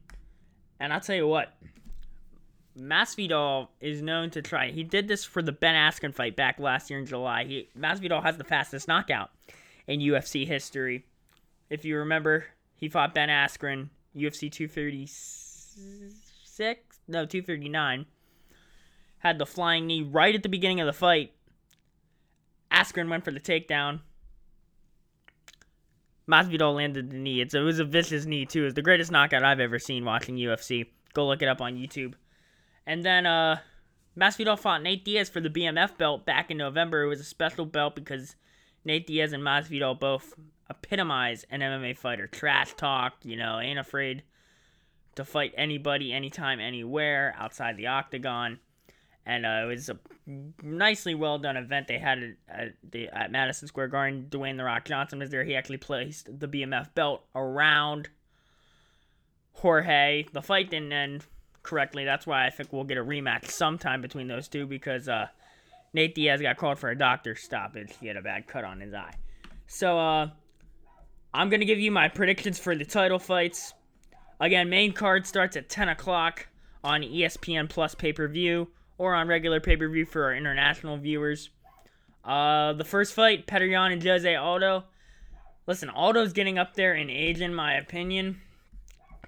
And 0.79 0.93
I'll 0.93 1.00
tell 1.00 1.17
you 1.17 1.27
what, 1.27 1.55
Masvidal 2.79 3.69
is 3.81 4.03
known 4.03 4.31
to 4.31 4.43
try. 4.43 4.71
He 4.71 4.83
did 4.83 5.09
this 5.09 5.25
for 5.25 5.43
the 5.43 5.53
Ben 5.53 5.75
Askren 5.75 6.15
fight 6.15 6.37
back 6.37 6.59
last 6.59 6.91
year 6.91 6.99
in 6.99 7.06
July. 7.06 7.44
He 7.44 7.69
Masvidal 7.79 8.23
has 8.23 8.37
the 8.37 8.44
fastest 8.44 8.88
knockout 8.88 9.31
in 9.87 10.00
UFC 10.00 10.47
history. 10.47 11.06
If 11.71 11.85
you 11.85 11.99
remember, 11.99 12.47
he 12.75 12.88
fought 12.88 13.15
Ben 13.15 13.31
Askren, 13.31 13.88
UFC 14.15 14.53
236 14.53 15.46
six, 16.44 17.00
no, 17.08 17.26
239. 17.26 18.06
Had 19.19 19.38
the 19.38 19.46
flying 19.46 19.87
knee 19.87 20.02
right 20.02 20.34
at 20.34 20.43
the 20.43 20.49
beginning 20.49 20.81
of 20.81 20.87
the 20.87 20.93
fight. 20.93 21.32
Askren 22.70 23.08
went 23.08 23.25
for 23.25 23.31
the 23.31 23.40
takedown. 23.40 24.00
Masvidal 26.28 26.75
landed 26.75 27.11
the 27.11 27.17
knee. 27.17 27.40
It's, 27.40 27.55
it 27.55 27.61
was 27.61 27.78
a 27.78 27.84
vicious 27.84 28.26
knee, 28.26 28.44
too. 28.44 28.64
It's 28.64 28.75
the 28.75 28.82
greatest 28.82 29.12
knockout 29.12 29.44
I've 29.44 29.61
ever 29.61 29.78
seen 29.78 30.05
watching 30.05 30.37
UFC. 30.37 30.87
Go 31.14 31.26
look 31.26 31.43
it 31.43 31.49
up 31.49 31.61
on 31.61 31.76
YouTube. 31.76 32.14
And 32.87 33.05
then 33.05 33.26
uh, 33.26 33.58
Masvidal 34.19 34.58
fought 34.58 34.82
Nate 34.82 35.05
Diaz 35.05 35.28
for 35.28 35.40
the 35.40 35.50
BMF 35.50 35.96
belt 35.96 36.26
back 36.26 36.50
in 36.50 36.56
November. 36.56 37.02
It 37.02 37.09
was 37.09 37.21
a 37.21 37.25
special 37.25 37.64
belt 37.64 37.95
because 37.95 38.35
Nate 38.85 39.06
Diaz 39.06 39.33
and 39.33 39.42
Masvidal 39.42 39.99
both 39.99 40.35
epitomize 40.68 41.45
an 41.50 41.61
MMA 41.61 41.97
fighter. 41.97 42.26
Trash 42.26 42.75
talk, 42.75 43.14
you 43.23 43.37
know, 43.37 43.61
ain't 43.61 43.78
afraid 43.78 44.23
to 45.16 45.25
fight 45.25 45.52
anybody, 45.56 46.12
anytime, 46.12 46.61
anywhere 46.61 47.35
outside 47.38 47.76
the 47.76 47.88
octagon. 47.88 48.58
And 49.26 49.44
uh, 49.44 49.62
it 49.64 49.66
was 49.66 49.88
a 49.88 49.99
nicely 50.62 51.14
well 51.14 51.38
done 51.38 51.56
event 51.56 51.88
they 51.88 51.99
had 51.99 52.37
at, 52.49 52.75
the, 52.88 53.08
at 53.08 53.32
Madison 53.32 53.66
Square 53.66 53.88
Garden. 53.88 54.28
Dwayne 54.30 54.56
The 54.56 54.64
Rock 54.64 54.85
Johnson 54.85 55.18
was 55.18 55.30
there. 55.30 55.42
He 55.44 55.56
actually 55.56 55.78
placed 55.78 56.38
the 56.38 56.46
BMF 56.46 56.94
belt 56.94 57.25
around 57.35 58.08
Jorge. 59.54 60.26
The 60.32 60.42
fight 60.42 60.70
didn't 60.70 60.92
end 60.92 61.26
correctly. 61.62 62.04
That's 62.04 62.26
why 62.26 62.46
I 62.46 62.50
think 62.50 62.73
we'll 62.73 62.85
get 62.85 62.99
a 62.99 63.04
rematch 63.04 63.50
sometime 63.50 64.00
between 64.00 64.28
those 64.28 64.46
two 64.46 64.66
because 64.66 65.08
uh, 65.08 65.26
Nate 65.92 66.14
Diaz 66.14 66.40
got 66.40 66.56
called 66.56 66.78
for 66.78 66.90
a 66.90 66.96
doctor's 66.96 67.40
stoppage. 67.40 67.92
He 68.00 68.06
had 68.06 68.16
a 68.16 68.23
bad 68.23 68.46
cut 68.46 68.64
on 68.64 68.80
his 68.80 68.94
eye. 68.94 69.14
So 69.66 69.99
uh, 69.99 70.30
I'm 71.35 71.49
going 71.50 71.61
to 71.61 71.66
give 71.66 71.80
you 71.80 71.90
my 71.90 72.08
predictions 72.08 72.58
for 72.58 72.76
the 72.76 72.85
title 72.85 73.18
fights. 73.18 73.75
Again, 74.40 74.69
main 74.69 74.93
card 74.93 75.26
starts 75.26 75.57
at 75.57 75.69
10 75.69 75.88
o'clock 75.88 76.49
on 76.85 77.02
ESPN 77.02 77.69
Plus 77.69 77.95
pay 77.95 78.12
per 78.12 78.28
view 78.28 78.69
or 78.99 79.14
on 79.14 79.28
regular 79.28 79.61
pay 79.61 79.76
per 79.76 79.88
view 79.88 80.05
for 80.05 80.25
our 80.25 80.35
international 80.35 80.97
viewers. 80.97 81.50
Uh, 82.25 82.73
the 82.73 82.85
first 82.85 83.14
fight, 83.14 83.47
Petr 83.47 83.71
Yan 83.71 83.93
and 83.93 84.02
Jose 84.02 84.35
Aldo. 84.35 84.85
Listen, 85.66 85.90
Aldo's 85.90 86.33
getting 86.33 86.59
up 86.59 86.75
there 86.75 86.95
in 86.95 87.09
age, 87.09 87.40
in 87.40 87.55
my 87.55 87.75
opinion. 87.75 88.40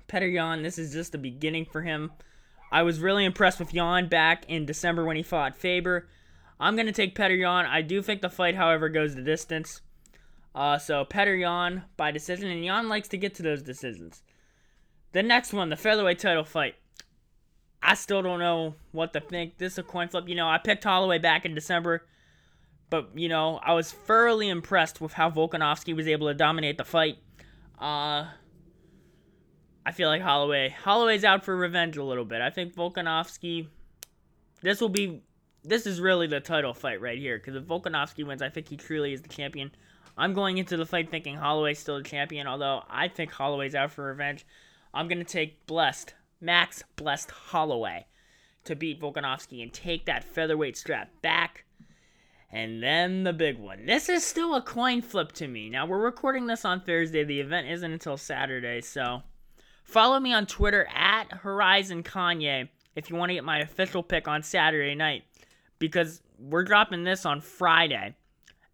Petr 0.08 0.32
Yan, 0.32 0.62
this 0.62 0.78
is 0.78 0.92
just 0.92 1.12
the 1.12 1.18
beginning 1.18 1.64
for 1.64 1.82
him. 1.82 2.12
I 2.70 2.82
was 2.82 3.00
really 3.00 3.24
impressed 3.24 3.58
with 3.58 3.74
Yan 3.74 4.08
back 4.08 4.44
in 4.48 4.66
December 4.66 5.04
when 5.04 5.16
he 5.16 5.22
fought 5.22 5.56
Faber. 5.56 6.08
I'm 6.60 6.74
going 6.74 6.86
to 6.86 6.92
take 6.92 7.14
Petr 7.14 7.38
Yan. 7.38 7.66
I 7.66 7.82
do 7.82 8.02
think 8.02 8.20
the 8.20 8.28
fight, 8.28 8.56
however, 8.56 8.88
goes 8.88 9.14
the 9.14 9.22
distance. 9.22 9.80
Uh, 10.54 10.76
so 10.76 11.04
Petr 11.04 11.38
Yan 11.40 11.84
by 11.96 12.10
decision, 12.10 12.50
and 12.50 12.64
Yan 12.64 12.88
likes 12.88 13.08
to 13.08 13.16
get 13.16 13.34
to 13.36 13.42
those 13.42 13.62
decisions. 13.62 14.22
The 15.12 15.22
next 15.22 15.52
one, 15.52 15.70
the 15.70 15.76
featherweight 15.76 16.18
title 16.18 16.44
fight. 16.44 16.74
I 17.82 17.94
still 17.94 18.22
don't 18.22 18.40
know 18.40 18.74
what 18.92 19.12
to 19.12 19.20
think. 19.20 19.58
This 19.58 19.74
is 19.74 19.78
a 19.78 19.82
coin 19.82 20.08
flip. 20.08 20.28
You 20.28 20.34
know, 20.34 20.48
I 20.48 20.58
picked 20.58 20.84
Holloway 20.84 21.18
back 21.18 21.44
in 21.44 21.54
December, 21.54 22.06
but 22.90 23.10
you 23.14 23.28
know, 23.28 23.60
I 23.62 23.72
was 23.74 23.92
thoroughly 23.92 24.48
impressed 24.48 25.00
with 25.00 25.12
how 25.12 25.30
Volkanovski 25.30 25.94
was 25.94 26.06
able 26.06 26.26
to 26.28 26.34
dominate 26.34 26.76
the 26.76 26.84
fight. 26.84 27.18
Uh, 27.80 28.26
I 29.86 29.92
feel 29.92 30.08
like 30.08 30.20
Holloway, 30.20 30.68
Holloway's 30.68 31.24
out 31.24 31.44
for 31.44 31.56
revenge 31.56 31.96
a 31.96 32.04
little 32.04 32.24
bit. 32.24 32.42
I 32.42 32.50
think 32.50 32.74
Volkanovski, 32.74 33.68
this 34.60 34.80
will 34.80 34.88
be 34.88 35.22
this 35.64 35.86
is 35.86 36.00
really 36.00 36.26
the 36.26 36.40
title 36.40 36.74
fight 36.74 37.00
right 37.00 37.18
here. 37.18 37.38
Because 37.38 37.54
if 37.54 37.64
Volkanovski 37.64 38.26
wins, 38.26 38.42
I 38.42 38.48
think 38.48 38.68
he 38.68 38.76
truly 38.76 39.12
is 39.12 39.22
the 39.22 39.28
champion. 39.28 39.70
I'm 40.16 40.34
going 40.34 40.58
into 40.58 40.76
the 40.76 40.86
fight 40.86 41.10
thinking 41.10 41.36
Holloway's 41.36 41.78
still 41.78 41.98
the 41.98 42.04
champion, 42.04 42.46
although 42.46 42.82
I 42.90 43.08
think 43.08 43.30
Holloway's 43.30 43.74
out 43.74 43.92
for 43.92 44.04
revenge. 44.04 44.44
I'm 44.98 45.06
going 45.06 45.18
to 45.18 45.24
take 45.24 45.64
Blessed, 45.68 46.14
Max 46.40 46.82
Blessed 46.96 47.30
Holloway, 47.30 48.06
to 48.64 48.74
beat 48.74 49.00
Volkanovski 49.00 49.62
and 49.62 49.72
take 49.72 50.06
that 50.06 50.24
featherweight 50.24 50.76
strap 50.76 51.22
back. 51.22 51.66
And 52.50 52.82
then 52.82 53.22
the 53.22 53.32
big 53.32 53.60
one. 53.60 53.86
This 53.86 54.08
is 54.08 54.24
still 54.24 54.56
a 54.56 54.60
coin 54.60 55.02
flip 55.02 55.30
to 55.34 55.46
me. 55.46 55.70
Now, 55.70 55.86
we're 55.86 56.00
recording 56.00 56.48
this 56.48 56.64
on 56.64 56.80
Thursday. 56.80 57.22
The 57.22 57.38
event 57.38 57.68
isn't 57.68 57.92
until 57.92 58.16
Saturday, 58.16 58.80
so 58.80 59.22
follow 59.84 60.18
me 60.18 60.32
on 60.32 60.46
Twitter 60.46 60.88
at 60.92 61.30
Horizon 61.30 62.02
Kanye 62.02 62.68
if 62.96 63.08
you 63.08 63.14
want 63.14 63.30
to 63.30 63.34
get 63.34 63.44
my 63.44 63.60
official 63.60 64.02
pick 64.02 64.26
on 64.26 64.42
Saturday 64.42 64.96
night 64.96 65.22
because 65.78 66.22
we're 66.40 66.64
dropping 66.64 67.04
this 67.04 67.24
on 67.24 67.40
Friday. 67.40 68.16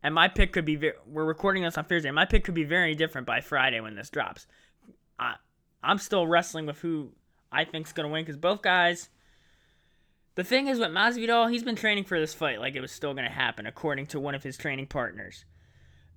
And 0.02 0.14
my 0.14 0.28
pick 0.28 0.54
could 0.54 0.64
be, 0.64 0.90
we're 1.06 1.26
recording 1.26 1.64
this 1.64 1.76
on 1.76 1.84
Thursday. 1.84 2.10
My 2.10 2.24
pick 2.24 2.44
could 2.44 2.54
be 2.54 2.64
very 2.64 2.94
different 2.94 3.26
by 3.26 3.42
Friday 3.42 3.80
when 3.80 3.94
this 3.94 4.08
drops. 4.08 4.46
I, 5.18 5.34
I'm 5.84 5.98
still 5.98 6.26
wrestling 6.26 6.66
with 6.66 6.78
who 6.78 7.10
I 7.52 7.64
think's 7.64 7.92
going 7.92 8.08
to 8.08 8.12
win 8.12 8.24
because 8.24 8.36
both 8.36 8.62
guys. 8.62 9.08
The 10.34 10.42
thing 10.42 10.66
is 10.66 10.80
with 10.80 10.90
Masvidal, 10.90 11.50
he's 11.52 11.62
been 11.62 11.76
training 11.76 12.04
for 12.04 12.18
this 12.18 12.34
fight 12.34 12.58
like 12.58 12.74
it 12.74 12.80
was 12.80 12.90
still 12.90 13.14
going 13.14 13.26
to 13.26 13.30
happen, 13.30 13.66
according 13.66 14.06
to 14.08 14.18
one 14.18 14.34
of 14.34 14.42
his 14.42 14.56
training 14.56 14.88
partners. 14.88 15.44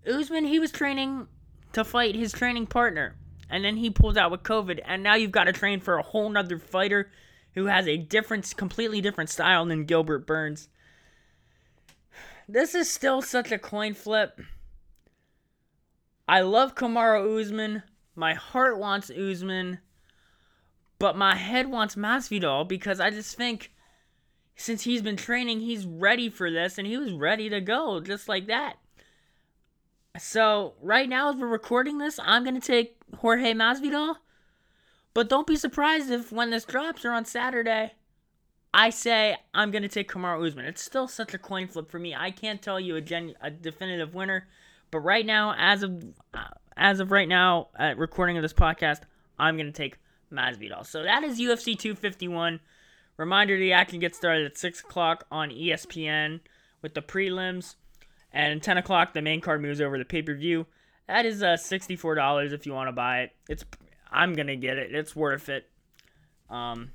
Usman, 0.07 0.45
he 0.45 0.57
was 0.57 0.71
training 0.71 1.27
to 1.73 1.83
fight 1.83 2.15
his 2.15 2.31
training 2.31 2.65
partner, 2.65 3.15
and 3.47 3.63
then 3.63 3.77
he 3.77 3.91
pulled 3.91 4.17
out 4.17 4.31
with 4.31 4.41
COVID, 4.41 4.79
and 4.85 5.03
now 5.03 5.13
you've 5.13 5.31
got 5.31 5.43
to 5.43 5.53
train 5.53 5.79
for 5.79 5.97
a 5.97 6.03
whole 6.03 6.29
nother 6.29 6.57
fighter 6.57 7.11
who 7.53 7.65
has 7.65 7.87
a 7.87 7.97
different, 7.97 8.55
completely 8.57 9.01
different 9.01 9.29
style 9.29 9.65
than 9.65 9.85
Gilbert 9.85 10.25
Burns. 10.25 10.69
This 12.49 12.73
is 12.73 12.89
still 12.89 13.21
such 13.21 13.51
a 13.51 13.59
coin 13.59 13.93
flip. 13.93 14.41
I 16.27 16.41
love 16.41 16.75
Kamaru 16.75 17.39
Usman. 17.39 17.83
My 18.17 18.33
heart 18.33 18.79
wants 18.79 19.11
Usman, 19.11 19.77
but 20.97 21.15
my 21.15 21.35
head 21.35 21.67
wants 21.69 21.95
Masvidal 21.95 22.67
because 22.67 22.99
I 22.99 23.11
just 23.11 23.37
think 23.37 23.71
since 24.55 24.81
he's 24.81 25.03
been 25.03 25.17
training, 25.17 25.59
he's 25.59 25.85
ready 25.85 26.27
for 26.27 26.49
this 26.49 26.79
and 26.79 26.87
he 26.87 26.97
was 26.97 27.11
ready 27.13 27.47
to 27.49 27.61
go 27.61 28.01
just 28.01 28.27
like 28.27 28.47
that. 28.47 28.77
So, 30.17 30.73
right 30.81 31.07
now, 31.07 31.29
as 31.29 31.35
we're 31.35 31.45
recording 31.45 31.99
this, 31.99 32.19
I'm 32.23 32.43
going 32.43 32.59
to 32.59 32.67
take 32.67 32.97
Jorge 33.17 33.53
Masvidal. 33.53 34.15
But 35.13 35.29
don't 35.29 35.45
be 35.45 35.55
surprised 35.55 36.09
if 36.09 36.31
when 36.31 36.49
this 36.49 36.65
drops 36.65 37.05
or 37.05 37.11
on 37.11 37.23
Saturday, 37.23 37.93
I 38.73 38.89
say 38.89 39.37
I'm 39.53 39.69
going 39.69 39.83
to 39.83 39.87
take 39.87 40.11
Kamaru 40.11 40.47
Usman. 40.47 40.65
It's 40.65 40.83
still 40.83 41.07
such 41.07 41.35
a 41.35 41.37
coin 41.37 41.67
flip 41.67 41.91
for 41.91 41.99
me. 41.99 42.15
I 42.15 42.31
can't 42.31 42.63
tell 42.63 42.79
you 42.79 42.95
a, 42.95 43.01
gen- 43.01 43.35
a 43.41 43.51
definitive 43.51 44.15
winner. 44.15 44.47
But 44.89 45.01
right 45.01 45.25
now, 45.25 45.53
as 45.55 45.83
of 45.83 46.03
uh, 46.33 46.47
as 46.77 46.99
of 46.99 47.11
right 47.11 47.27
now, 47.27 47.69
at 47.77 47.97
recording 47.97 48.37
of 48.37 48.43
this 48.43 48.53
podcast, 48.53 49.01
I'm 49.37 49.57
going 49.57 49.67
to 49.67 49.73
take 49.73 49.97
Masvidal. 50.31 50.85
So 50.85 51.03
that 51.03 51.23
is 51.23 51.39
UFC 51.39 51.77
251. 51.77 52.59
Reminder 53.17 53.57
the 53.57 53.73
action 53.73 53.99
gets 53.99 54.17
started 54.17 54.45
at 54.45 54.57
6 54.57 54.81
o'clock 54.81 55.25
on 55.31 55.49
ESPN 55.49 56.39
with 56.81 56.93
the 56.93 57.01
prelims. 57.01 57.75
And 58.31 58.61
10 58.61 58.77
o'clock, 58.77 59.13
the 59.13 59.21
main 59.21 59.41
card 59.41 59.61
moves 59.61 59.81
over 59.81 59.97
to 59.97 60.05
pay 60.05 60.21
per 60.21 60.35
view. 60.35 60.67
That 61.07 61.25
is 61.25 61.41
uh, 61.41 61.57
$64 61.57 62.51
if 62.51 62.65
you 62.65 62.73
want 62.73 62.89
to 62.89 62.91
buy 62.91 63.21
it. 63.21 63.31
It's 63.49 63.65
I'm 64.11 64.33
going 64.33 64.47
to 64.47 64.55
get 64.55 64.77
it. 64.77 64.93
It's 64.93 65.15
worth 65.15 65.49
it. 65.49 65.67
Um, 66.49 66.91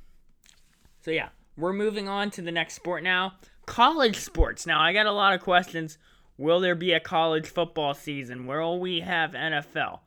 so, 1.03 1.11
yeah, 1.11 1.31
we're 1.57 1.73
moving 1.73 2.09
on 2.09 2.31
to 2.33 2.43
the 2.43 2.53
next 2.53 2.75
sport 2.75 3.03
now 3.03 3.35
college 3.67 4.17
sports. 4.17 4.67
Now, 4.67 4.81
I 4.81 4.93
got 4.93 5.07
a 5.07 5.12
lot 5.12 5.35
of 5.35 5.41
questions. 5.41 5.99
Will 6.39 6.61
there 6.61 6.75
be 6.75 6.93
a 6.93 7.01
college 7.01 7.47
football 7.47 7.95
season? 7.95 8.47
Will 8.47 8.79
we 8.79 9.01
have 9.01 9.33
NFL? 9.33 10.01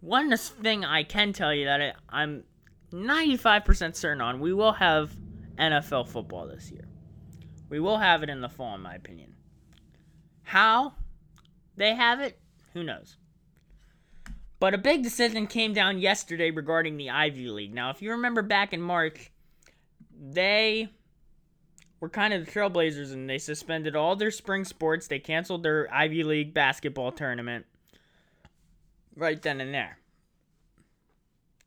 One 0.00 0.36
thing 0.36 0.84
I 0.84 1.02
can 1.02 1.32
tell 1.32 1.54
you 1.54 1.64
that 1.64 1.96
I'm 2.08 2.44
95% 2.92 3.96
certain 3.96 4.20
on, 4.20 4.40
we 4.40 4.52
will 4.52 4.72
have 4.72 5.12
NFL 5.58 6.08
football 6.08 6.46
this 6.46 6.70
year. 6.70 6.86
We 7.68 7.80
will 7.80 7.98
have 7.98 8.22
it 8.22 8.30
in 8.30 8.40
the 8.40 8.48
fall, 8.48 8.74
in 8.74 8.80
my 8.80 8.94
opinion. 8.94 9.34
How 10.42 10.94
they 11.76 11.94
have 11.94 12.20
it, 12.20 12.38
who 12.72 12.82
knows? 12.82 13.16
But 14.60 14.74
a 14.74 14.78
big 14.78 15.02
decision 15.02 15.46
came 15.46 15.72
down 15.72 15.98
yesterday 15.98 16.50
regarding 16.50 16.96
the 16.96 17.10
Ivy 17.10 17.48
League. 17.48 17.74
Now, 17.74 17.90
if 17.90 18.02
you 18.02 18.10
remember 18.10 18.42
back 18.42 18.72
in 18.72 18.80
March, 18.80 19.30
they 20.18 20.88
were 22.00 22.08
kind 22.08 22.32
of 22.32 22.44
the 22.44 22.50
trailblazers 22.50 23.12
and 23.12 23.28
they 23.28 23.38
suspended 23.38 23.96
all 23.96 24.16
their 24.16 24.30
spring 24.30 24.64
sports. 24.64 25.06
They 25.06 25.18
canceled 25.18 25.62
their 25.62 25.92
Ivy 25.92 26.24
League 26.24 26.54
basketball 26.54 27.12
tournament 27.12 27.66
right 29.16 29.40
then 29.40 29.60
and 29.60 29.74
there. 29.74 29.98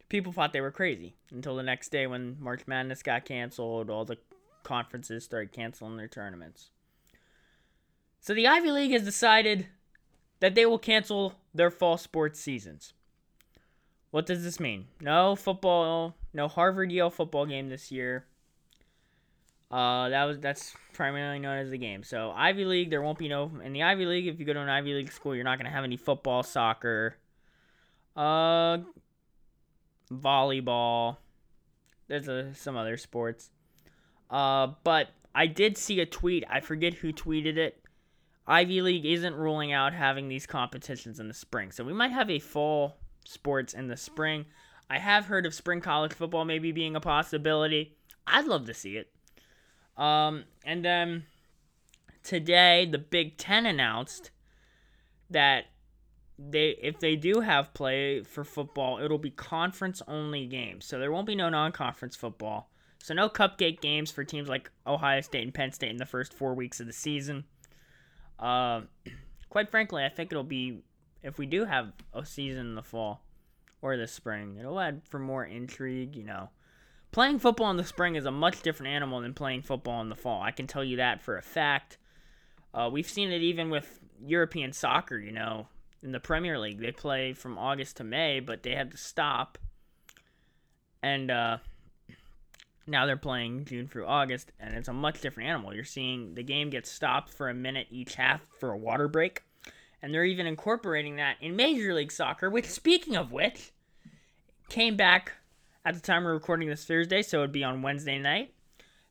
People 0.10 0.34
thought 0.34 0.54
they 0.54 0.62
were 0.62 0.72
crazy 0.72 1.16
until 1.32 1.56
the 1.56 1.64
next 1.64 1.90
day 1.90 2.08
when 2.08 2.38
March 2.40 2.64
Madness 2.68 3.04
got 3.04 3.26
canceled, 3.26 3.90
all 3.90 4.06
the 4.06 4.18
conferences 4.64 5.24
started 5.24 5.52
canceling 5.52 5.98
their 5.98 6.08
tournaments. 6.08 6.70
So 8.20 8.34
the 8.34 8.48
Ivy 8.48 8.72
League 8.72 8.92
has 8.92 9.04
decided 9.04 9.68
that 10.40 10.56
they 10.56 10.66
will 10.66 10.80
cancel 10.80 11.36
their 11.54 11.72
fall 11.72 11.98
sports 11.98 12.40
seasons. 12.40 12.94
What 14.12 14.26
does 14.26 14.44
this 14.44 14.60
mean? 14.60 14.88
No 15.00 15.36
football, 15.36 16.16
no 16.34 16.48
Harvard 16.48 16.92
Yale 16.92 17.10
football 17.10 17.46
game 17.46 17.70
this 17.70 17.92
year. 17.92 18.26
Uh, 19.72 20.10
that 20.10 20.26
was 20.26 20.40
that's 20.40 20.76
primarily 20.94 21.40
known 21.40 21.58
as 21.58 21.70
the 21.70 21.78
game. 21.78 22.04
So 22.04 22.32
Ivy 22.36 22.66
League, 22.66 22.90
there 22.90 23.02
won't 23.02 23.18
be 23.18 23.30
no 23.30 23.50
in 23.64 23.72
the 23.72 23.84
Ivy 23.84 24.06
League. 24.06 24.28
If 24.28 24.40
you 24.40 24.46
go 24.46 24.54
to 24.54 24.60
an 24.60 24.70
Ivy 24.70 24.94
League 24.94 25.12
school, 25.12 25.34
you're 25.34 25.46
not 25.46 25.58
gonna 25.58 25.72
have 25.72 25.86
any 25.86 25.96
football, 25.96 26.44
soccer, 26.44 27.16
uh, 28.18 28.80
volleyball. 30.12 31.18
There's 32.08 32.28
a, 32.28 32.54
some 32.54 32.76
other 32.76 32.98
sports. 32.98 33.50
Uh, 34.30 34.74
but 34.84 35.10
I 35.34 35.48
did 35.48 35.78
see 35.78 36.02
a 36.02 36.06
tweet. 36.06 36.44
I 36.50 36.60
forget 36.60 36.96
who 36.96 37.14
tweeted 37.14 37.56
it. 37.56 37.82
Ivy 38.46 38.82
League 38.82 39.06
isn't 39.06 39.36
ruling 39.36 39.72
out 39.72 39.94
having 39.94 40.28
these 40.28 40.46
competitions 40.46 41.20
in 41.22 41.30
the 41.30 41.34
spring, 41.34 41.72
so 41.72 41.86
we 41.86 41.94
might 41.94 42.12
have 42.12 42.30
a 42.30 42.40
fall 42.40 42.98
sports 43.26 43.74
in 43.74 43.88
the 43.88 43.96
spring. 43.96 44.46
I 44.90 44.98
have 44.98 45.28
heard 45.28 45.46
of 45.46 45.54
spring 45.54 45.80
college 45.80 46.12
football 46.12 46.44
maybe 46.44 46.74
being 46.74 46.98
a 46.98 47.00
possibility. 47.00 47.96
I'd 48.28 48.46
love 48.46 48.66
to 48.66 48.74
see 48.74 48.98
it. 48.98 49.10
Um, 50.02 50.46
and 50.66 50.84
then 50.84 51.26
today, 52.24 52.88
the 52.92 52.98
Big 52.98 53.38
Ten 53.38 53.68
announced 53.68 54.32
that 55.30 55.66
they 56.40 56.70
if 56.82 57.00
they 57.00 57.16
do 57.16 57.42
have 57.42 57.74
play 57.76 58.24
for 58.24 58.44
football, 58.44 59.00
it'll 59.00 59.20
be 59.20 59.30
conference 59.30 60.02
only 60.08 60.48
games. 60.48 60.86
So 60.86 60.98
there 60.98 61.12
won't 61.12 61.28
be 61.28 61.36
no 61.36 61.50
non-conference 61.50 62.16
football. 62.16 62.72
So 63.04 63.14
no 63.14 63.30
cupcake 63.30 63.80
games 63.80 64.12
for 64.12 64.24
teams 64.24 64.50
like 64.50 64.72
Ohio 64.88 65.22
State 65.22 65.44
and 65.44 65.54
Penn 65.54 65.72
State 65.72 65.92
in 65.92 65.98
the 65.98 66.06
first 66.06 66.34
four 66.34 66.56
weeks 66.56 66.80
of 66.80 66.88
the 66.88 66.94
season. 66.94 67.46
Uh, 68.40 68.82
quite 69.50 69.70
frankly, 69.70 70.04
I 70.04 70.10
think 70.10 70.32
it'll 70.32 70.44
be 70.44 70.82
if 71.22 71.38
we 71.38 71.46
do 71.46 71.66
have 71.66 71.94
a 72.12 72.26
season 72.26 72.66
in 72.66 72.76
the 72.76 72.82
fall 72.82 73.22
or 73.84 73.98
the 73.98 74.08
spring, 74.08 74.58
it'll 74.60 74.80
add 74.80 75.04
for 75.08 75.20
more 75.20 75.46
intrigue. 75.46 76.16
You 76.16 76.24
know, 76.24 76.50
playing 77.12 77.40
football 77.40 77.70
in 77.72 77.78
the 77.78 77.84
spring 77.84 78.16
is 78.16 78.26
a 78.26 78.32
much 78.32 78.62
different 78.62 78.94
animal 78.94 79.22
than 79.22 79.34
playing 79.34 79.62
football 79.62 80.02
in 80.02 80.10
the 80.10 80.16
fall. 80.16 80.42
I 80.42 80.52
can 80.52 80.68
tell 80.68 80.84
you 80.84 80.98
that 80.98 81.22
for 81.22 81.38
a 81.38 81.42
fact. 81.42 81.98
Uh, 82.74 82.90
we've 82.92 83.10
seen 83.10 83.32
it 83.32 83.42
even 83.42 83.70
with 83.70 84.00
European 84.26 84.74
soccer. 84.74 85.18
You 85.18 85.32
know, 85.32 85.68
in 86.02 86.12
the 86.12 86.20
Premier 86.20 86.58
League, 86.58 86.80
they 86.80 86.92
play 86.92 87.34
from 87.34 87.58
August 87.58 87.98
to 87.98 88.04
May, 88.04 88.40
but 88.40 88.64
they 88.64 88.76
had 88.76 88.92
to 88.92 88.98
stop. 88.98 89.58
And 91.04 91.32
uh, 91.32 91.58
now 92.88 93.06
they're 93.06 93.18
playing 93.18 93.66
June 93.66 93.88
through 93.88 94.06
August, 94.06 94.52
and 94.60 94.76
it's 94.76 94.88
a 94.88 94.94
much 94.94 95.20
different 95.22 95.50
animal. 95.50 95.74
You're 95.74 95.84
seeing 95.84 96.36
the 96.36 96.44
game 96.44 96.70
get 96.70 96.86
stopped 96.86 97.34
for 97.34 97.50
a 97.50 97.54
minute 97.54 97.88
each 97.90 98.16
half 98.16 98.42
for 98.60 98.72
a 98.72 98.78
water 98.78 99.08
break, 99.08 99.44
and 100.02 100.14
they're 100.14 100.26
even 100.26 100.46
incorporating 100.46 101.18
that 101.18 101.38
in 101.42 101.56
Major 101.56 101.94
League 101.94 102.12
Soccer, 102.12 102.50
which, 102.50 102.66
speaking 102.66 103.16
of 103.16 103.32
which, 103.32 103.72
came 104.70 104.96
back 104.96 105.34
at 105.84 105.96
the 105.96 106.00
time 106.00 106.24
we're 106.24 106.34
recording 106.34 106.70
this 106.70 106.86
Thursday, 106.86 107.22
so 107.22 107.40
it'd 107.40 107.52
be 107.52 107.64
on 107.64 107.82
Wednesday 107.82 108.20
night. 108.20 108.54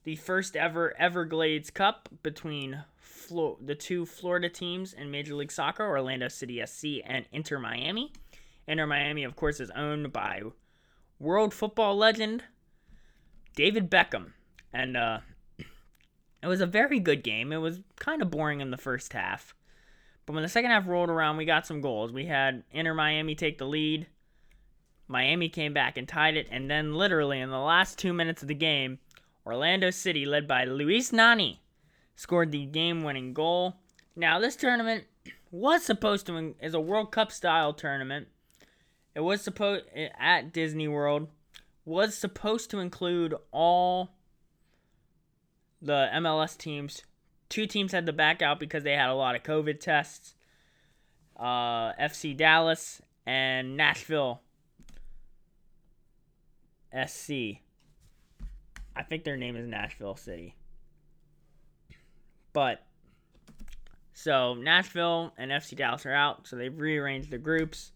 The 0.05 0.17
first 0.17 0.57
ever 0.57 0.99
Everglades 0.99 1.71
Cup 1.71 2.09
between 2.23 2.85
Flo- 2.97 3.59
the 3.61 3.75
two 3.75 4.07
Florida 4.07 4.49
teams 4.49 4.93
in 4.93 5.11
Major 5.11 5.35
League 5.35 5.53
Soccer, 5.53 5.87
Orlando 5.87 6.29
City 6.29 6.63
SC 6.65 7.03
and 7.05 7.27
Inter 7.33 7.59
Miami. 7.59 8.13
Inter 8.67 8.87
Miami, 8.87 9.25
of 9.25 9.37
course, 9.37 9.61
is 9.61 9.71
owned 9.71 10.13
by 10.13 10.43
world 11.19 11.53
football 11.53 11.97
legend 11.97 12.45
David 13.57 13.91
Beckham. 13.91 14.33
And 14.73 14.97
uh, 14.97 15.19
it 16.43 16.47
was 16.47 16.61
a 16.61 16.67
very 16.67 17.01
good 17.01 17.23
game. 17.25 17.53
It 17.53 17.59
was 17.59 17.81
kind 17.97 18.23
of 18.23 18.31
boring 18.31 18.61
in 18.61 18.71
the 18.71 18.79
first 18.79 19.13
half. 19.13 19.55
But 20.25 20.35
when 20.35 20.43
the 20.43 20.49
second 20.49 20.71
half 20.71 20.87
rolled 20.87 21.11
around, 21.11 21.37
we 21.37 21.45
got 21.45 21.67
some 21.67 21.81
goals. 21.81 22.13
We 22.13 22.27
had 22.27 22.63
Inter 22.71 22.95
Miami 22.95 23.35
take 23.35 23.59
the 23.59 23.67
lead. 23.67 24.07
Miami 25.11 25.49
came 25.49 25.75
back 25.75 25.99
and 25.99 26.07
tied 26.07 26.37
it. 26.37 26.47
And 26.53 26.71
then, 26.71 26.95
literally, 26.95 27.41
in 27.41 27.51
the 27.51 27.59
last 27.59 27.99
two 27.99 28.13
minutes 28.13 28.43
of 28.43 28.49
the 28.49 28.55
game, 28.55 29.01
Orlando 29.45 29.91
City, 29.91 30.25
led 30.25 30.47
by 30.47 30.65
Luis 30.65 31.13
Nani, 31.13 31.61
scored 32.15 32.53
the 32.53 32.65
game-winning 32.65 33.35
goal. 33.35 33.75
Now, 34.15 34.39
this 34.39 34.55
tournament 34.55 35.05
was 35.51 35.83
supposed 35.83 36.27
to 36.27 36.55
is 36.61 36.75
a 36.75 36.81
World 36.81 37.11
Cup 37.11 37.33
style 37.33 37.73
tournament. 37.73 38.29
It 39.17 39.21
was 39.21 39.43
supposed 39.43 39.87
at 39.97 40.53
Disney 40.53 40.87
World 40.87 41.27
was 41.85 42.15
supposed 42.15 42.71
to 42.71 42.79
include 42.79 43.35
all 43.51 44.11
the 45.83 46.09
MLS 46.15 46.57
teams. 46.57 47.03
Two 47.49 47.67
teams 47.67 47.91
had 47.91 48.07
to 48.07 48.13
back 48.13 48.43
out 48.43 48.61
because 48.61 48.85
they 48.85 48.93
had 48.93 49.09
a 49.09 49.15
lot 49.15 49.35
of 49.35 49.43
COVID 49.43 49.81
tests. 49.81 50.37
Uh, 51.37 51.95
FC 51.95 52.37
Dallas 52.37 53.03
and 53.27 53.77
Nashville 53.77 54.43
SC. 56.93 57.61
I 58.97 59.03
think 59.03 59.25
their 59.25 59.37
name 59.37 59.57
is 59.57 59.67
Nashville 59.67 60.17
City. 60.17 60.55
But 62.53 62.83
so 64.13 64.55
Nashville 64.55 65.33
and 65.39 65.51
FC 65.51 65.77
Dallas 65.77 66.05
are 66.05 66.13
out, 66.13 66.47
so 66.47 66.57
they've 66.57 66.79
rearranged 66.79 67.31
the 67.31 67.39
groups. 67.39 67.93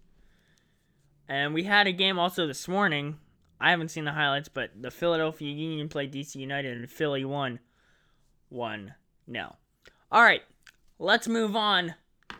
And 1.28 1.54
we 1.54 1.64
had 1.64 1.86
a 1.86 1.92
game 1.92 2.18
also 2.18 2.46
this 2.46 2.68
morning. 2.68 3.18
I 3.60 3.70
haven't 3.70 3.90
seen 3.90 4.04
the 4.04 4.12
highlights, 4.12 4.48
but 4.48 4.70
the 4.80 4.90
Philadelphia 4.90 5.52
Union 5.52 5.88
played 5.88 6.12
DC 6.12 6.36
United 6.36 6.76
and 6.76 6.90
Philly 6.90 7.24
won 7.24 7.60
1 8.50 8.94
no. 9.26 9.56
All 10.12 10.22
right, 10.22 10.42
let's 10.98 11.26
move 11.26 11.56
on 11.56 11.94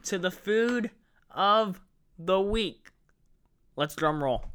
to 0.05 0.19
the 0.19 0.31
food 0.31 0.91
of 1.31 1.81
the 2.19 2.41
week. 2.41 2.91
Let's 3.77 3.95
drum 3.95 4.23
roll. 4.23 4.54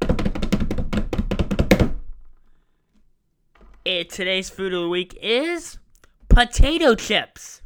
It, 3.90 4.08
today's 4.08 4.48
food 4.48 4.72
of 4.72 4.82
the 4.82 4.88
week 4.88 5.18
is 5.20 5.80
potato 6.28 6.94
chips. 6.94 7.60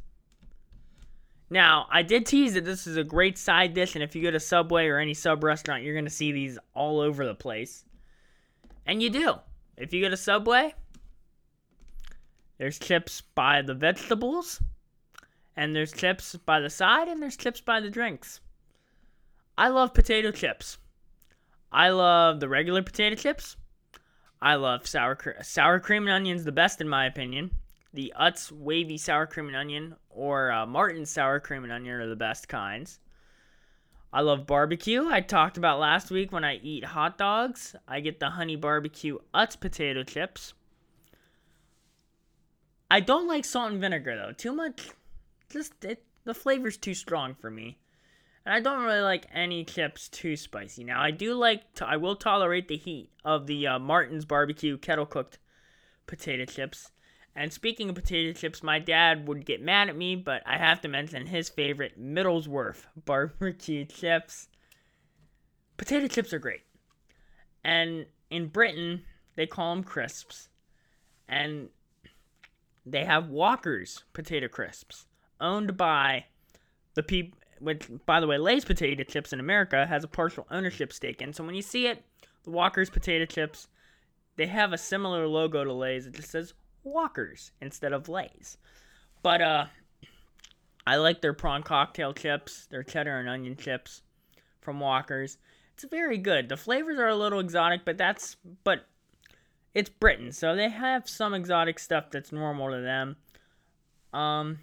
Now, 1.50 1.87
I 1.90 2.00
did 2.00 2.25
tease 2.25 2.54
that 2.54 2.64
this 2.64 2.87
is 2.87 2.97
a 2.97 3.04
great 3.04 3.37
side 3.37 3.75
dish, 3.75 3.95
and 3.95 4.02
if 4.02 4.16
you 4.16 4.23
go 4.23 4.31
to 4.31 4.40
Subway 4.40 4.87
or 4.87 4.97
any 4.97 5.12
sub 5.12 5.45
restaurant, 5.45 5.83
you're 5.83 5.93
going 5.93 6.07
to 6.07 6.11
see 6.11 6.33
these 6.33 6.59
all 6.73 6.99
over 6.99 7.26
the 7.26 7.35
place. 7.35 7.85
And 8.87 9.02
you 9.02 9.11
do. 9.11 9.35
If 9.76 9.93
you 9.93 10.00
go 10.00 10.09
to 10.09 10.16
Subway, 10.16 10.73
there's 12.57 12.78
chips 12.78 13.21
by 13.21 13.61
the 13.61 13.75
vegetables, 13.75 14.62
and 15.59 15.76
there's 15.76 15.93
chips 15.93 16.37
by 16.37 16.59
the 16.59 16.71
side, 16.71 17.07
and 17.07 17.23
there's 17.23 17.37
chips 17.37 17.61
by 17.61 17.81
the 17.81 17.90
drinks. 17.90 18.40
I 19.59 19.69
love 19.69 19.93
potato 19.93 20.31
chips. 20.31 20.78
I 21.71 21.90
love 21.90 22.40
the 22.40 22.49
regular 22.49 22.83
potato 22.83 23.14
chips. 23.14 23.59
I 24.44 24.56
love 24.56 24.86
sour 24.86 25.14
cr- 25.14 25.42
sour 25.42 25.80
cream 25.80 26.02
and 26.02 26.12
onions 26.12 26.44
the 26.44 26.52
best 26.52 26.82
in 26.82 26.88
my 26.88 27.06
opinion. 27.06 27.50
The 27.94 28.12
Utz 28.20 28.52
wavy 28.52 28.98
sour 28.98 29.26
cream 29.26 29.46
and 29.46 29.56
onion 29.56 29.96
or 30.10 30.52
uh, 30.52 30.66
Martin's 30.66 31.10
sour 31.10 31.40
cream 31.40 31.64
and 31.64 31.72
onion 31.72 31.94
are 31.94 32.06
the 32.06 32.14
best 32.14 32.46
kinds. 32.46 33.00
I 34.12 34.20
love 34.20 34.46
barbecue. 34.46 35.08
I 35.08 35.22
talked 35.22 35.56
about 35.56 35.80
last 35.80 36.10
week 36.10 36.30
when 36.30 36.44
I 36.44 36.56
eat 36.56 36.84
hot 36.84 37.16
dogs. 37.16 37.74
I 37.88 38.00
get 38.00 38.20
the 38.20 38.28
honey 38.28 38.54
barbecue 38.54 39.16
Utz 39.34 39.58
potato 39.58 40.02
chips. 40.02 40.52
I 42.90 43.00
don't 43.00 43.26
like 43.26 43.46
salt 43.46 43.72
and 43.72 43.80
vinegar 43.80 44.14
though. 44.14 44.32
Too 44.32 44.52
much. 44.52 44.90
Just 45.48 45.86
it, 45.86 46.04
the 46.24 46.34
flavor's 46.34 46.76
too 46.76 46.94
strong 46.94 47.34
for 47.34 47.50
me. 47.50 47.78
And 48.44 48.54
I 48.54 48.60
don't 48.60 48.84
really 48.84 49.00
like 49.00 49.26
any 49.32 49.64
chips 49.64 50.08
too 50.08 50.36
spicy. 50.36 50.84
Now 50.84 51.00
I 51.00 51.10
do 51.10 51.34
like 51.34 51.74
to, 51.74 51.86
I 51.86 51.96
will 51.96 52.16
tolerate 52.16 52.68
the 52.68 52.76
heat 52.76 53.10
of 53.24 53.46
the 53.46 53.66
uh, 53.66 53.78
Martin's 53.78 54.24
barbecue 54.24 54.76
kettle 54.76 55.06
cooked 55.06 55.38
potato 56.06 56.44
chips. 56.44 56.90
And 57.34 57.52
speaking 57.52 57.88
of 57.88 57.94
potato 57.94 58.38
chips, 58.38 58.62
my 58.62 58.78
dad 58.78 59.26
would 59.26 59.46
get 59.46 59.62
mad 59.62 59.88
at 59.88 59.96
me, 59.96 60.14
but 60.14 60.42
I 60.46 60.58
have 60.58 60.80
to 60.82 60.88
mention 60.88 61.26
his 61.26 61.48
favorite 61.48 62.00
Middleswarth 62.00 62.84
barbecue 63.04 63.86
chips. 63.86 64.49
Potato 65.76 66.06
chips 66.06 66.32
are 66.32 66.38
great. 66.38 66.62
And 67.64 68.06
in 68.30 68.49
Britain, 68.49 69.02
they 69.36 69.47
call 69.47 69.75
them 69.75 69.82
crisps. 69.82 70.49
And 71.26 71.71
they 72.84 73.04
have 73.04 73.30
Walker's 73.30 74.04
potato 74.12 74.47
crisps, 74.47 75.06
owned 75.40 75.76
by 75.76 76.26
the 76.92 77.02
people 77.02 77.38
which 77.60 77.88
by 78.06 78.21
the 78.21 78.26
way, 78.26 78.38
Lay's 78.38 78.64
potato 78.64 79.04
chips 79.04 79.32
in 79.32 79.40
America 79.40 79.86
has 79.86 80.04
a 80.04 80.08
partial 80.08 80.47
ownership 80.50 80.93
stake 80.93 81.23
in. 81.23 81.32
So 81.32 81.45
when 81.45 81.54
you 81.54 81.62
see 81.62 81.86
it, 81.86 82.04
the 82.45 82.50
Walker's 82.50 82.90
potato 82.90 83.25
chips, 83.25 83.69
they 84.36 84.47
have 84.47 84.73
a 84.73 84.78
similar 84.78 85.26
logo 85.26 85.64
to 85.64 85.73
Lay's. 85.73 86.06
It 86.06 86.14
just 86.14 86.30
says 86.30 86.54
Walker's 86.82 87.52
instead 87.60 87.93
of 87.93 88.08
Lay's. 88.08 88.58
But 89.23 89.40
uh 89.40 89.67
I 90.86 90.97
like 90.97 91.23
their 91.23 91.32
prawn 91.32 91.62
cocktail 91.62 92.12
chips, 92.12 92.67
their 92.67 92.82
cheddar 92.82 93.19
and 93.19 93.28
onion 93.28 93.56
chips 93.56 94.02
from 94.60 94.80
Walker's. 94.80 95.38
It's 95.73 95.84
very 95.84 96.19
good. 96.19 96.49
The 96.49 96.56
flavors 96.56 96.99
are 96.99 97.08
a 97.08 97.17
little 97.17 97.40
exotic, 97.40 97.84
but 97.84 97.97
that's 97.97 98.36
but 98.64 98.86
it's 99.73 99.90
Britain, 99.90 100.30
so 100.30 100.54
they 100.54 100.69
have 100.69 101.08
some 101.08 101.34
exotic 101.34 101.78
stuff 101.78 102.10
that's 102.10 102.32
normal 102.32 102.71
to 102.71 102.80
them. 102.80 103.17
Um 104.12 104.60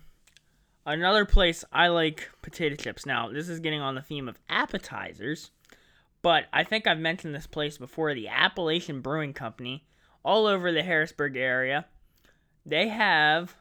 Another 0.86 1.26
place 1.26 1.64
I 1.72 1.90
like 1.90 2.30
potato 2.42 2.76
chips. 2.76 3.06
Now, 3.06 3.30
this 3.30 3.50
is 3.50 3.60
getting 3.60 3.82
on 3.82 3.94
the 3.94 4.02
theme 4.02 4.28
of 4.28 4.40
appetizers, 4.50 5.52
but 6.24 6.46
I 6.52 6.64
think 6.64 6.88
I've 6.88 6.98
mentioned 6.98 7.36
this 7.36 7.46
place 7.46 7.78
before 7.78 8.14
the 8.16 8.28
Appalachian 8.28 9.02
Brewing 9.02 9.34
Company, 9.34 9.86
all 10.24 10.48
over 10.48 10.72
the 10.72 10.82
Harrisburg 10.82 11.38
area. 11.38 11.86
They 12.66 12.88
have, 12.88 13.56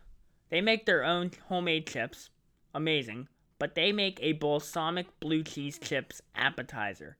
they 0.48 0.62
make 0.62 0.86
their 0.86 1.04
own 1.04 1.30
homemade 1.48 1.86
chips. 1.86 2.30
Amazing. 2.74 3.28
But 3.58 3.74
they 3.74 3.92
make 3.92 4.18
a 4.22 4.32
balsamic 4.32 5.06
blue 5.20 5.42
cheese 5.42 5.78
chips 5.78 6.22
appetizer. 6.34 7.18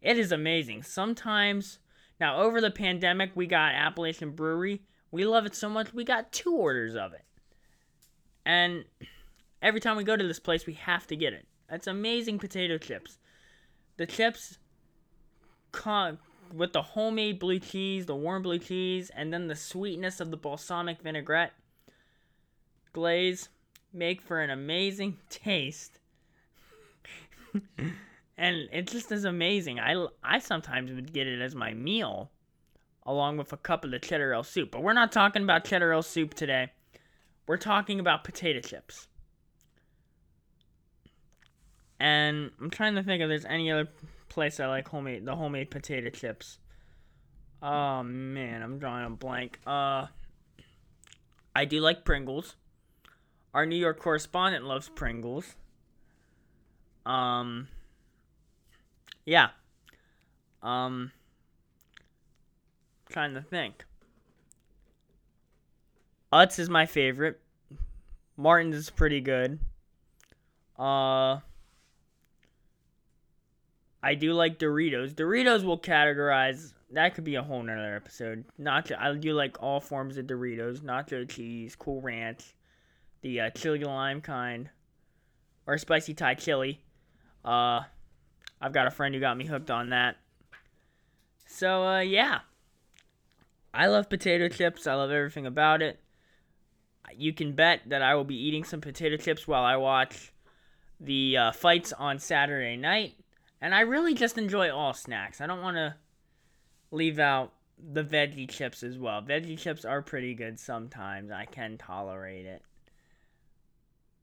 It 0.00 0.16
is 0.16 0.30
amazing. 0.30 0.84
Sometimes, 0.84 1.80
now 2.20 2.40
over 2.40 2.60
the 2.60 2.70
pandemic, 2.70 3.32
we 3.34 3.46
got 3.46 3.74
Appalachian 3.74 4.30
Brewery. 4.30 4.82
We 5.10 5.24
love 5.24 5.46
it 5.46 5.56
so 5.56 5.68
much, 5.68 5.92
we 5.92 6.04
got 6.04 6.30
two 6.30 6.54
orders 6.54 6.94
of 6.94 7.12
it. 7.14 7.24
And 8.48 8.86
every 9.60 9.78
time 9.78 9.98
we 9.98 10.04
go 10.04 10.16
to 10.16 10.26
this 10.26 10.40
place, 10.40 10.66
we 10.66 10.72
have 10.72 11.06
to 11.08 11.16
get 11.16 11.34
it. 11.34 11.46
It's 11.70 11.86
amazing 11.86 12.38
potato 12.38 12.78
chips. 12.78 13.18
The 13.98 14.06
chips 14.06 14.56
con- 15.70 16.18
with 16.54 16.72
the 16.72 16.80
homemade 16.80 17.38
blue 17.38 17.58
cheese, 17.58 18.06
the 18.06 18.16
warm 18.16 18.42
blue 18.42 18.58
cheese, 18.58 19.10
and 19.14 19.30
then 19.34 19.48
the 19.48 19.54
sweetness 19.54 20.18
of 20.18 20.30
the 20.30 20.38
balsamic 20.38 21.02
vinaigrette 21.02 21.52
glaze 22.94 23.50
make 23.92 24.22
for 24.22 24.40
an 24.40 24.48
amazing 24.48 25.18
taste. 25.28 25.98
and 28.38 28.68
it 28.72 28.86
just 28.86 29.12
is 29.12 29.26
amazing. 29.26 29.78
I, 29.78 30.06
I 30.24 30.38
sometimes 30.38 30.90
would 30.90 31.12
get 31.12 31.26
it 31.26 31.42
as 31.42 31.54
my 31.54 31.74
meal 31.74 32.30
along 33.04 33.36
with 33.36 33.52
a 33.52 33.58
cup 33.58 33.84
of 33.84 33.90
the 33.90 33.98
cheddar 33.98 34.42
soup. 34.42 34.70
But 34.70 34.82
we're 34.82 34.94
not 34.94 35.12
talking 35.12 35.42
about 35.42 35.66
cheddar 35.66 36.00
soup 36.00 36.32
today. 36.32 36.70
We're 37.48 37.56
talking 37.56 37.98
about 37.98 38.24
potato 38.24 38.60
chips. 38.60 39.08
And 41.98 42.50
I'm 42.60 42.68
trying 42.68 42.94
to 42.94 43.02
think 43.02 43.22
if 43.22 43.28
there's 43.28 43.46
any 43.46 43.72
other 43.72 43.88
place 44.28 44.60
I 44.60 44.66
like 44.66 44.86
homemade 44.86 45.24
the 45.24 45.34
homemade 45.34 45.70
potato 45.70 46.10
chips. 46.10 46.58
Oh 47.62 48.02
man, 48.02 48.62
I'm 48.62 48.78
drawing 48.78 49.06
a 49.06 49.10
blank. 49.10 49.58
Uh 49.66 50.06
I 51.56 51.64
do 51.64 51.80
like 51.80 52.04
Pringles. 52.04 52.54
Our 53.54 53.64
New 53.64 53.76
York 53.76 53.98
correspondent 53.98 54.64
loves 54.66 54.90
Pringles. 54.90 55.56
Um 57.06 57.68
yeah. 59.24 59.48
Um 60.62 61.12
trying 63.08 63.32
to 63.32 63.40
think. 63.40 63.86
Utz 66.32 66.58
is 66.58 66.68
my 66.68 66.84
favorite. 66.84 67.40
Martin's 68.36 68.76
is 68.76 68.90
pretty 68.90 69.20
good. 69.20 69.58
Uh 70.78 71.40
I 74.00 74.14
do 74.14 74.32
like 74.32 74.58
Doritos. 74.58 75.14
Doritos 75.14 75.64
will 75.64 75.78
categorize 75.78 76.72
that 76.90 77.14
could 77.14 77.24
be 77.24 77.34
a 77.34 77.42
whole 77.42 77.62
nother 77.62 77.96
episode. 77.96 78.44
Nacho 78.60 78.98
I 78.98 79.12
do 79.14 79.32
like 79.32 79.62
all 79.62 79.80
forms 79.80 80.18
of 80.18 80.26
Doritos, 80.26 80.80
nacho 80.80 81.28
cheese, 81.28 81.74
cool 81.74 82.00
ranch, 82.00 82.54
the 83.22 83.40
uh, 83.40 83.50
chili 83.50 83.82
lime 83.82 84.20
kind, 84.20 84.70
or 85.66 85.78
spicy 85.78 86.14
Thai 86.14 86.34
chili. 86.34 86.80
Uh 87.44 87.80
I've 88.60 88.72
got 88.72 88.86
a 88.86 88.90
friend 88.90 89.14
who 89.14 89.20
got 89.20 89.36
me 89.36 89.46
hooked 89.46 89.70
on 89.70 89.90
that. 89.90 90.16
So 91.46 91.84
uh 91.84 92.00
yeah. 92.00 92.40
I 93.72 93.86
love 93.86 94.10
potato 94.10 94.48
chips. 94.48 94.86
I 94.86 94.94
love 94.94 95.10
everything 95.10 95.46
about 95.46 95.80
it 95.80 96.00
you 97.16 97.32
can 97.32 97.52
bet 97.52 97.82
that 97.86 98.02
I 98.02 98.14
will 98.14 98.24
be 98.24 98.36
eating 98.36 98.64
some 98.64 98.80
potato 98.80 99.16
chips 99.16 99.46
while 99.46 99.64
I 99.64 99.76
watch 99.76 100.32
the 101.00 101.36
uh, 101.36 101.52
fights 101.52 101.92
on 101.92 102.18
Saturday 102.18 102.76
night. 102.76 103.14
And 103.60 103.74
I 103.74 103.80
really 103.80 104.14
just 104.14 104.38
enjoy 104.38 104.70
all 104.70 104.94
snacks. 104.94 105.40
I 105.40 105.46
don't 105.46 105.62
want 105.62 105.76
to 105.76 105.96
leave 106.90 107.18
out 107.18 107.52
the 107.78 108.04
veggie 108.04 108.48
chips 108.48 108.82
as 108.82 108.98
well. 108.98 109.22
Veggie 109.22 109.58
chips 109.58 109.84
are 109.84 110.02
pretty 110.02 110.34
good 110.34 110.58
sometimes. 110.58 111.30
I 111.30 111.44
can 111.44 111.78
tolerate 111.78 112.46
it. 112.46 112.62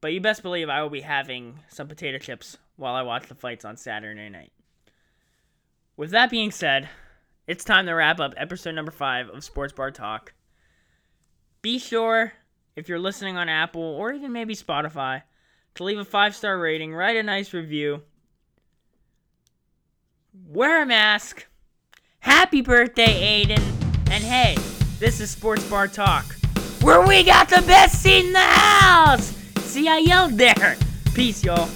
But 0.01 0.13
you 0.13 0.21
best 0.21 0.43
believe 0.43 0.69
I 0.69 0.81
will 0.81 0.89
be 0.89 1.01
having 1.01 1.59
some 1.67 1.87
potato 1.87 2.17
chips 2.17 2.57
while 2.75 2.93
I 2.93 3.01
watch 3.01 3.27
the 3.27 3.35
fights 3.35 3.65
on 3.65 3.77
Saturday 3.77 4.29
night. 4.29 4.51
With 5.97 6.11
that 6.11 6.29
being 6.29 6.51
said, 6.51 6.89
it's 7.47 7.63
time 7.63 7.85
to 7.85 7.93
wrap 7.93 8.19
up 8.19 8.33
episode 8.37 8.75
number 8.75 8.91
five 8.91 9.29
of 9.29 9.43
Sports 9.43 9.73
Bar 9.73 9.91
Talk. 9.91 10.33
Be 11.61 11.79
sure, 11.79 12.33
if 12.75 12.89
you're 12.89 12.99
listening 12.99 13.37
on 13.37 13.49
Apple 13.49 13.81
or 13.81 14.11
even 14.11 14.33
maybe 14.33 14.55
Spotify, 14.55 15.23
to 15.75 15.83
leave 15.83 15.97
a 15.97 16.05
five 16.05 16.35
star 16.35 16.57
rating, 16.57 16.93
write 16.93 17.15
a 17.15 17.23
nice 17.23 17.53
review, 17.53 18.01
wear 20.47 20.81
a 20.81 20.85
mask. 20.85 21.45
Happy 22.19 22.61
birthday, 22.61 23.43
Aiden! 23.45 23.61
And 24.09 24.23
hey, 24.23 24.55
this 24.99 25.19
is 25.19 25.29
Sports 25.29 25.67
Bar 25.69 25.87
Talk, 25.87 26.25
where 26.81 27.05
we 27.05 27.23
got 27.23 27.49
the 27.49 27.61
best 27.67 28.01
seat 28.01 28.25
in 28.25 28.33
the 28.33 28.39
house! 28.39 29.35
See, 29.59 29.87
I 29.87 29.97
yelled 29.97 30.33
there. 30.33 30.77
Peace, 31.13 31.43
y'all. 31.43 31.69